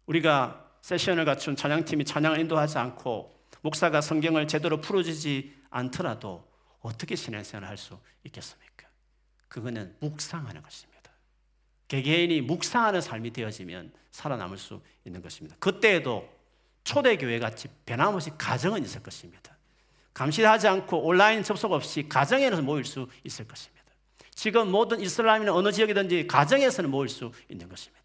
우리가 0.05 0.69
세션을 0.81 1.25
갖춘 1.25 1.55
찬양팀이 1.55 2.05
찬양을 2.05 2.39
인도하지 2.41 2.77
않고 2.77 3.35
목사가 3.61 4.01
성경을 4.01 4.47
제대로 4.47 4.79
풀어주지 4.79 5.55
않더라도 5.71 6.47
어떻게 6.81 7.15
신앙생활을 7.15 7.67
할 7.67 7.77
수 7.77 7.97
있겠습니까? 8.25 8.87
그거는 9.47 9.95
묵상하는 9.99 10.61
것입니다. 10.61 11.09
개개인이 11.87 12.41
묵상하는 12.41 13.01
삶이 13.01 13.31
되어지면 13.31 13.93
살아남을 14.11 14.59
수 14.59 14.79
있는 15.05 15.23
것입니다. 15.23 15.55
그때에도 15.59 16.29
초대교회 16.83 17.39
같이 17.39 17.67
변함없이 17.83 18.29
가정은 18.37 18.83
있을 18.83 19.01
것입니다. 19.01 19.54
감시하지 20.15 20.67
않고 20.67 21.03
온라인 21.03 21.43
접속 21.43 21.73
없이 21.73 22.07
가정에서 22.09 22.61
모일 22.63 22.85
수 22.85 23.07
있을 23.23 23.47
것입니다. 23.47 23.75
지금 24.33 24.71
모든 24.71 24.99
이슬람이나 24.99 25.53
어느 25.53 25.71
지역이든지 25.71 26.27
가정에서는 26.27 26.89
모일 26.89 27.09
수 27.09 27.31
있는 27.49 27.69
것입니다. 27.69 28.03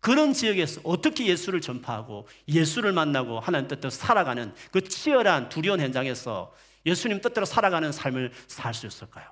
그런 0.00 0.32
지역에서 0.32 0.80
어떻게 0.82 1.26
예수를 1.26 1.60
전파하고 1.60 2.26
예수를 2.48 2.92
만나고 2.92 3.38
하나님 3.38 3.68
뜻대로 3.68 3.90
살아가는 3.90 4.52
그 4.72 4.82
치열한 4.82 5.48
두려운 5.48 5.80
현장에서 5.80 6.52
예수님 6.84 7.20
뜻대로 7.20 7.46
살아가는 7.46 7.92
삶을 7.92 8.32
살 8.48 8.74
수 8.74 8.86
있을까요? 8.86 9.26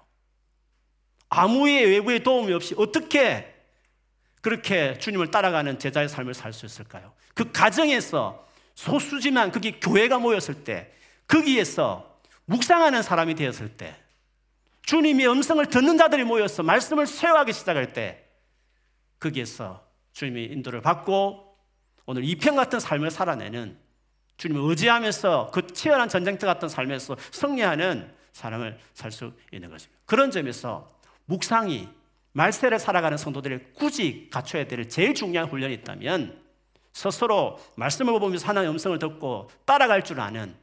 아무의 1.28 1.86
외부의 1.90 2.22
도움이 2.22 2.52
없이 2.52 2.74
어떻게 2.76 3.54
그렇게 4.42 4.98
주님을 4.98 5.30
따라가는 5.30 5.78
제자의 5.78 6.08
삶을 6.08 6.34
살 6.34 6.52
수 6.52 6.66
있을까요? 6.66 7.12
그 7.34 7.50
가정에서 7.50 8.46
소수지만 8.74 9.50
그게 9.50 9.72
교회가 9.72 10.18
모였을 10.18 10.64
때 10.64 10.92
거기에서 11.26 12.09
묵상하는 12.46 13.02
사람이 13.02 13.34
되었을 13.34 13.76
때 13.76 13.96
주님의 14.82 15.28
음성을 15.28 15.64
듣는 15.66 15.98
자들이 15.98 16.24
모여서 16.24 16.62
말씀을 16.62 17.06
쇠하기 17.06 17.52
시작할 17.52 17.92
때 17.92 18.24
거기에서 19.20 19.86
주님의 20.12 20.46
인도를 20.52 20.80
받고 20.80 21.56
오늘 22.06 22.24
이편 22.24 22.56
같은 22.56 22.80
삶을 22.80 23.10
살아내는 23.10 23.78
주님을 24.36 24.68
의지하면서 24.70 25.50
그 25.52 25.66
치열한 25.66 26.08
전쟁터 26.08 26.46
같은 26.46 26.68
삶에서 26.68 27.16
승리하는 27.30 28.12
사람을 28.32 28.78
살 28.94 29.12
수 29.12 29.32
있는 29.52 29.70
것입니다. 29.70 30.00
그런 30.06 30.30
점에서 30.30 30.90
묵상이 31.26 31.88
말세를 32.32 32.78
살아가는 32.78 33.18
성도들이 33.18 33.72
굳이 33.74 34.28
갖춰야 34.32 34.66
될 34.66 34.88
제일 34.88 35.14
중요한 35.14 35.48
훈련이 35.48 35.74
있다면 35.74 36.40
스스로 36.92 37.58
말씀을 37.76 38.18
보면서 38.18 38.46
하나님의 38.48 38.72
음성을 38.72 38.98
듣고 38.98 39.50
따라갈 39.64 40.02
줄 40.02 40.20
아는 40.20 40.54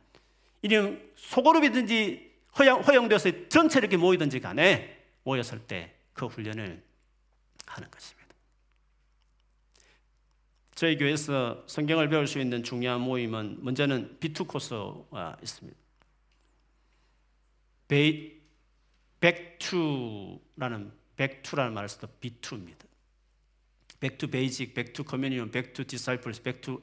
이런 0.71 1.11
소그룹이든지 1.15 2.31
허용, 2.59 2.81
허용되어서 2.81 3.49
전체 3.49 3.79
이렇게 3.79 3.97
모이든지 3.97 4.39
간에 4.39 4.97
모였을 5.23 5.59
때 5.59 5.97
그 6.17 6.25
훈련을 6.25 6.83
하는 7.67 7.91
것입니다. 7.91 8.27
저희 10.73 10.97
교회에서 10.97 11.63
성경을 11.67 12.09
배울 12.09 12.27
수 12.27 12.39
있는 12.39 12.63
중요한 12.63 13.01
모임은 13.01 13.63
먼저는 13.63 14.17
B2 14.19 14.47
코스가 14.47 15.37
있습니다. 15.41 15.77
베이, 17.87 18.41
백투라는 19.19 20.91
백투라는 21.15 21.73
말을 21.73 21.87
써도 21.87 22.07
B2입니다. 22.19 22.85
back 23.99 24.17
to 24.17 24.29
basic, 24.29 24.73
back 24.73 24.93
to 24.93 25.03
communion, 25.07 25.49
back 25.49 25.73
to 25.73 25.83
disciples, 25.85 26.41
back 26.41 26.61
to 26.61 26.79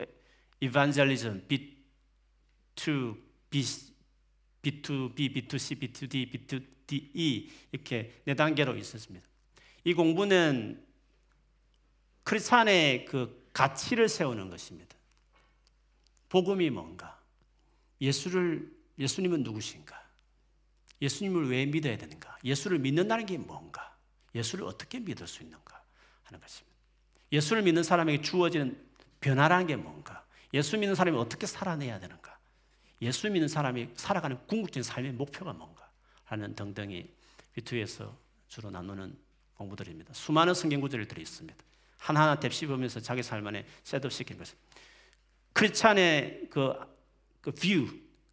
evangelism, 0.60 1.42
B 1.46 1.58
to 1.58 1.74
B, 1.74 1.82
B 2.76 2.76
to 2.76 3.14
B, 3.14 3.14
B 3.14 3.14
to 3.14 3.14
C, 3.14 3.14
B 3.14 3.14
to 3.14 3.14
D, 3.14 3.33
B 4.62 4.82
to 4.82 5.14
D, 6.86 7.10
E 7.14 7.50
이렇게 7.72 8.22
네 8.24 8.34
단계로 8.34 8.76
있었습니다. 8.76 9.26
이 9.84 9.94
공부는 9.94 10.84
크리스찬의 12.24 13.04
그 13.04 13.48
가치를 13.52 14.08
세우는 14.08 14.50
것입니다. 14.50 14.96
복음이 16.28 16.70
뭔가? 16.70 17.20
예수를 18.00 18.74
예수님은 18.98 19.42
누구신가? 19.42 20.02
예수님을 21.00 21.48
왜 21.48 21.66
믿어야 21.66 21.96
되는가? 21.96 22.38
예수를 22.44 22.78
믿는다는 22.78 23.26
게 23.26 23.38
뭔가? 23.38 23.96
예수를 24.34 24.64
어떻게 24.64 24.98
믿을 24.98 25.26
수 25.26 25.42
있는가 25.42 25.82
하는 26.24 26.40
것입니다. 26.40 26.76
예수를 27.32 27.62
믿는 27.62 27.82
사람에게 27.82 28.22
주어지는 28.22 28.84
변화라는 29.20 29.66
게 29.66 29.76
뭔가? 29.76 30.26
예수 30.52 30.76
믿는 30.76 30.94
사람이 30.94 31.16
어떻게 31.16 31.46
살아내야 31.46 32.00
되는가? 32.00 32.33
예수 33.02 33.28
믿는 33.30 33.48
사람이 33.48 33.90
살아가는 33.96 34.38
궁극적인 34.46 34.82
삶의 34.82 35.12
목표가 35.12 35.52
뭔가? 35.52 35.84
하는 36.24 36.54
등등이 36.54 37.10
비투에서 37.54 38.16
주로 38.48 38.70
나누는 38.70 39.16
공부들입니다. 39.54 40.12
수많은 40.14 40.54
성경 40.54 40.80
구절들이 40.80 41.22
있습니다. 41.22 41.64
하나하나 41.98 42.38
되씹으면서 42.38 43.00
자기 43.00 43.22
삶 43.22 43.46
안에 43.46 43.64
set 43.84 44.01
up 44.01 44.12
시킨 44.12 44.36
것입 44.36 44.56
크리스천의 45.52 46.48
그, 46.50 46.74
그 47.40 47.52
view, 47.52 47.88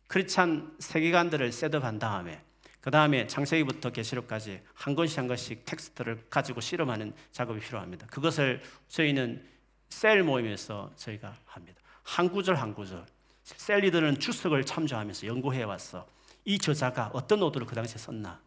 크리스천 0.07 0.75
세계관들을 0.79 1.51
set 1.51 1.69
up한 1.69 1.99
다음에 1.99 2.43
그 2.81 2.89
다음에 2.89 3.27
창세기부터 3.27 3.91
계시록까지 3.91 4.61
한 4.73 4.95
권씩 4.95 5.19
한 5.19 5.27
권씩 5.27 5.65
텍스트를 5.65 6.25
가지고 6.29 6.61
실험하는 6.61 7.13
작업이 7.31 7.59
필요합니다. 7.59 8.07
그것을 8.07 8.61
저희는 8.89 9.47
셀 9.89 10.23
모임에서 10.23 10.91
저희가 10.95 11.37
합니다. 11.45 11.79
한 12.01 12.29
구절 12.29 12.55
한 12.55 12.73
구절. 12.73 13.05
셀 13.57 13.79
리더는 13.79 14.19
주석을 14.19 14.65
참조하면서 14.65 15.27
연구해 15.27 15.63
왔어. 15.63 16.07
이 16.45 16.57
저자가 16.57 17.11
어떤 17.13 17.39
노도를 17.39 17.67
그 17.67 17.75
당시에 17.75 17.97
썼나. 17.97 18.41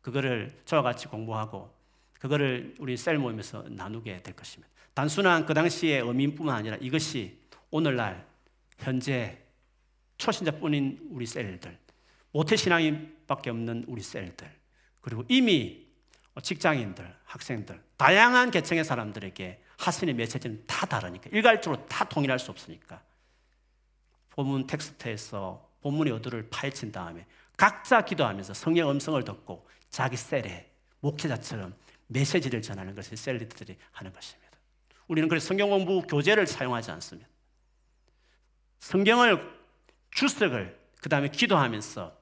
그거를 0.00 0.60
저와 0.64 0.82
같이 0.82 1.06
공부하고 1.06 1.72
그거를 2.18 2.74
우리 2.78 2.96
셀 2.96 3.18
모임에서 3.18 3.64
나누게 3.68 4.22
될 4.22 4.34
것입니다. 4.34 4.72
단순한 4.94 5.46
그 5.46 5.54
당시의 5.54 6.00
의미뿐만 6.00 6.56
아니라 6.56 6.76
이것이 6.80 7.38
오늘날 7.70 8.26
현재 8.78 9.38
초신자뿐인 10.18 11.08
우리 11.10 11.26
셀들 11.26 11.82
모태신앙인밖에 12.32 13.50
없는 13.50 13.84
우리 13.86 14.02
셀들, 14.02 14.50
그리고 15.00 15.24
이미 15.28 15.86
직장인들, 16.42 17.14
학생들, 17.24 17.80
다양한 17.96 18.50
계층의 18.50 18.84
사람들에게 18.84 19.62
하신의 19.78 20.14
메시지는 20.14 20.64
다 20.66 20.86
다르니까, 20.86 21.28
일괄적으로 21.30 21.86
다 21.86 22.08
동일할 22.08 22.38
수 22.38 22.50
없으니까, 22.50 23.02
본문 24.34 24.66
텍스트에서 24.66 25.68
본문의 25.82 26.12
의도를 26.14 26.48
파헤친 26.50 26.92
다음에 26.92 27.26
각자 27.56 28.04
기도하면서 28.04 28.54
성령 28.54 28.90
음성을 28.90 29.22
듣고 29.24 29.66
자기 29.90 30.16
셀에 30.16 30.70
목회자처럼 31.00 31.74
메시지를 32.06 32.62
전하는 32.62 32.94
것을 32.94 33.16
셀리들이 33.16 33.76
하는 33.92 34.12
것입니다. 34.12 34.50
우리는 35.08 35.28
그래서 35.28 35.48
성경 35.48 35.70
공부 35.70 36.02
교재를 36.02 36.46
사용하지 36.46 36.90
않습니다. 36.92 37.28
성경을 38.78 39.50
주석을 40.10 40.78
그 41.00 41.08
다음에 41.08 41.28
기도하면서 41.28 42.16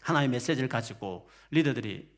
하나의 0.00 0.28
메시지를 0.28 0.68
가지고 0.68 1.28
리더들이 1.50 2.08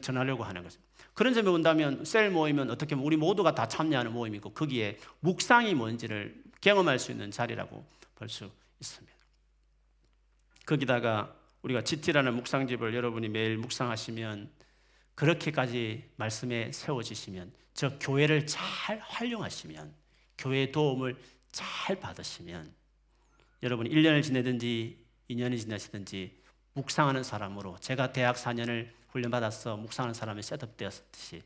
전하려고 0.00 0.44
하는 0.44 0.62
것입니다. 0.62 0.90
그런 1.14 1.34
점에 1.34 1.50
본다면 1.50 2.04
셀 2.04 2.30
모임은 2.30 2.70
어떻게 2.70 2.94
보면 2.94 3.06
우리 3.06 3.16
모두가 3.16 3.54
다 3.54 3.68
참여하는 3.68 4.12
모임이고 4.12 4.52
거기에 4.54 4.98
묵상이 5.20 5.74
뭔지를 5.74 6.42
경험할 6.60 6.98
수 6.98 7.12
있는 7.12 7.30
자리라고 7.30 7.84
볼수 8.22 8.48
있습니다. 8.80 9.16
거기다가 10.64 11.36
우리가 11.62 11.82
GT라는 11.82 12.34
묵상집을 12.34 12.94
여러분이 12.94 13.28
매일 13.28 13.58
묵상하시면 13.58 14.48
그렇게까지 15.16 16.08
말씀에 16.14 16.70
세워지시면 16.70 17.52
저 17.74 17.98
교회를 17.98 18.46
잘 18.46 19.00
활용하시면 19.00 19.92
교회의 20.38 20.70
도움을 20.70 21.16
잘 21.50 21.98
받으시면 21.98 22.72
여러분이 23.64 23.90
1년을 23.90 24.22
지내든지 24.22 25.04
2년이 25.28 25.58
지나시든지 25.58 26.40
묵상하는 26.74 27.24
사람으로 27.24 27.76
제가 27.80 28.12
대학 28.12 28.36
4년을 28.36 28.92
훈련받아서 29.08 29.76
묵상하는 29.78 30.14
사람이 30.14 30.42
셋업되었듯이 30.42 31.42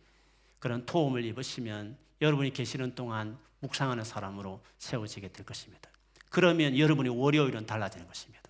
그런 0.58 0.84
도움을 0.84 1.24
입으시면 1.24 1.96
여러분이 2.20 2.52
계시는 2.52 2.94
동안 2.94 3.38
묵상하는 3.60 4.04
사람으로 4.04 4.62
세워지게 4.76 5.32
될 5.32 5.46
것입니다. 5.46 5.90
그러면 6.36 6.78
여러분의 6.78 7.18
월요일은 7.18 7.64
달라지는 7.64 8.06
것입니다. 8.06 8.42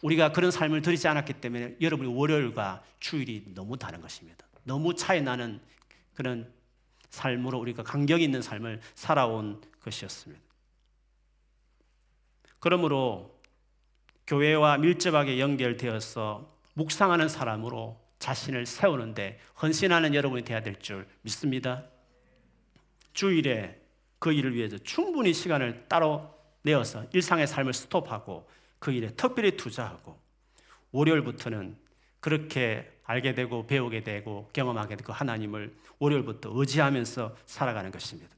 우리가 0.00 0.32
그런 0.32 0.50
삶을 0.50 0.80
들이지 0.80 1.06
않았기 1.06 1.34
때문에 1.34 1.76
여러분의 1.78 2.16
월요일과 2.16 2.82
주일이 3.00 3.44
너무 3.54 3.76
다른 3.76 4.00
것입니다. 4.00 4.46
너무 4.64 4.94
차이 4.94 5.20
나는 5.20 5.60
그런 6.14 6.50
삶으로 7.10 7.58
우리가 7.58 7.82
간격 7.82 8.22
있는 8.22 8.40
삶을 8.40 8.80
살아온 8.94 9.60
것이었습니다. 9.82 10.42
그러므로 12.60 13.42
교회와 14.26 14.78
밀접하게 14.78 15.38
연결되어서 15.38 16.50
묵상하는 16.72 17.28
사람으로 17.28 18.00
자신을 18.20 18.64
세우는데 18.64 19.38
헌신하는 19.60 20.14
여러분이 20.14 20.46
되어야 20.46 20.62
될 20.62 20.76
줄 20.80 21.06
믿습니다. 21.20 21.84
주일에 23.12 23.82
그 24.18 24.32
일을 24.32 24.54
위해서 24.54 24.78
충분히 24.78 25.34
시간을 25.34 25.88
따로 25.88 26.35
내어서 26.66 27.04
일상의 27.12 27.46
삶을 27.46 27.72
스톱하고 27.72 28.48
그 28.80 28.90
일에 28.90 29.10
특별히 29.10 29.56
투자하고 29.56 30.18
월요일부터는 30.90 31.76
그렇게 32.18 32.92
알게 33.04 33.34
되고 33.34 33.66
배우게 33.66 34.02
되고 34.02 34.50
경험하게 34.52 34.96
되고 34.96 35.12
하나님을 35.12 35.74
월요일부터 36.00 36.50
의지하면서 36.52 37.36
살아가는 37.46 37.90
것입니다. 37.92 38.34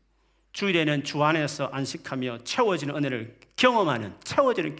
주일에는 0.53 1.05
주 1.05 1.25
안에서 1.25 1.67
안식하며 1.69 2.45
채워지는 2.45 2.97
은혜를 2.97 3.39
경험하는 3.57 4.15
채워지는 4.23 4.77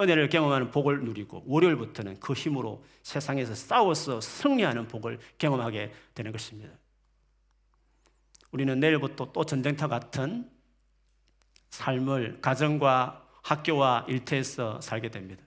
은혜를 0.00 0.28
경험하는 0.28 0.72
복을 0.72 1.04
누리고 1.04 1.44
월요일부터는 1.46 2.18
그 2.18 2.32
힘으로 2.32 2.84
세상에서 3.02 3.54
싸워서 3.54 4.20
승리하는 4.20 4.88
복을 4.88 5.20
경험하게 5.38 5.92
되는 6.14 6.32
것입니다. 6.32 6.72
우리는 8.50 8.80
내일부터 8.80 9.30
또 9.32 9.44
전쟁터 9.44 9.86
같은 9.86 10.55
삶을 11.70 12.40
가정과 12.40 13.26
학교와 13.42 14.06
일터에서 14.08 14.80
살게 14.80 15.10
됩니다. 15.10 15.46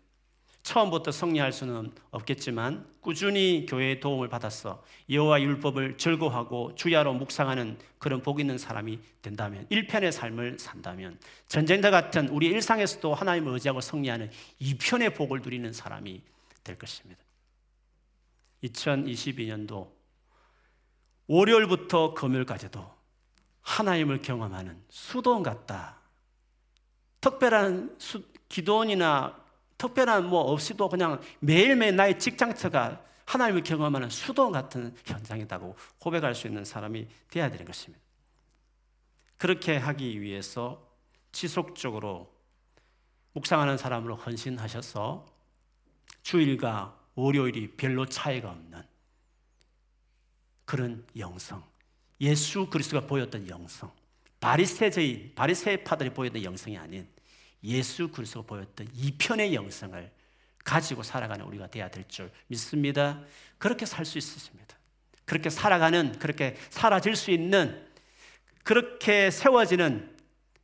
처음부터 0.64 1.12
승리할 1.12 1.52
수는 1.52 1.92
없겠지만 2.12 2.88
꾸준히 3.02 3.66
교회의 3.68 4.00
도움을 4.00 4.30
받아서 4.30 4.84
여호와 5.10 5.42
율법을 5.42 5.98
즐거워하고 5.98 6.76
주야로 6.76 7.14
묵상하는 7.14 7.80
그런 7.98 8.22
복 8.22 8.40
있는 8.40 8.58
사람이 8.58 9.00
된다면 9.22 9.66
일편의 9.70 10.12
삶을 10.12 10.60
산다면 10.60 11.18
전쟁터 11.48 11.92
같은 11.92 12.30
우리 12.30 12.48
일상에서도 12.48 13.14
하나님을 13.14 13.54
의지하고 13.54 13.82
승리하는 13.82 14.30
이편의 14.60 15.16
복을 15.16 15.42
누리는 15.42 15.74
사람이 15.74 16.22
될 16.64 16.78
것입니다. 16.78 17.22
2022년도 18.64 19.90
월요일부터 21.28 22.14
금요일까지도 22.14 23.00
하나님을 23.62 24.22
경험하는 24.22 24.84
수도원 24.90 25.44
같다. 25.44 25.99
특별한 27.22 27.96
수, 27.98 28.24
기도원이나 28.48 29.36
특별한 29.78 30.28
뭐 30.28 30.42
없이도 30.52 30.90
그냥 30.90 31.22
매일매일 31.40 31.96
나의 31.96 32.20
직장처가 32.20 33.02
하나님을 33.26 33.64
경험하는 33.64 34.10
수도 34.10 34.50
같은 34.52 34.96
현장이다고 35.06 35.76
고백할 36.00 36.34
수 36.34 36.48
있는 36.48 36.66
사람이 36.66 37.08
되어야 37.30 37.50
되는 37.50 37.66
것입니다. 37.66 38.04
그렇게 39.38 39.78
하기 39.78 40.20
위해서 40.20 40.86
지속적으로 41.32 42.34
묵상하는 43.34 43.78
사람으로 43.78 44.16
헌신하셔서 44.16 45.26
주일과 46.24 46.98
월요일이 47.16 47.76
별로 47.78 48.06
차이가 48.06 48.50
없는 48.50 48.84
그런 50.66 51.06
영성, 51.18 51.64
예수 52.22 52.70
그리스도가 52.70 53.08
보였던 53.08 53.48
영성, 53.48 53.92
바리새적인 54.40 55.34
바리새파들이 55.36 56.12
보였던 56.12 56.44
영성이 56.44 56.78
아닌 56.78 57.08
예수 57.64 58.08
그리스도가 58.10 58.48
보였던 58.48 58.88
이편의 58.94 59.54
영성을 59.54 60.12
가지고 60.64 61.04
살아가는 61.04 61.46
우리가 61.46 61.68
돼야 61.68 61.90
될 61.90 62.06
줄 62.08 62.32
믿습니다. 62.48 63.22
그렇게 63.58 63.86
살 63.86 64.06
수 64.06 64.18
있으십니다. 64.18 64.78
그렇게 65.26 65.50
살아가는 65.50 66.18
그렇게 66.20 66.56
사라질 66.70 67.16
수 67.16 67.32
있는 67.32 67.86
그렇게 68.64 69.30
세워지는 69.32 70.18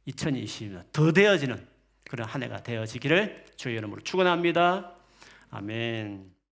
2020년 0.08 0.92
더 0.92 1.12
되어지는 1.12 1.68
그런 2.04 2.28
한 2.28 2.44
해가 2.44 2.64
되어지기를 2.64 3.46
주의 3.58 3.76
이름으로 3.78 4.02
축원합니다. 4.02 4.96
아멘. 5.50 6.35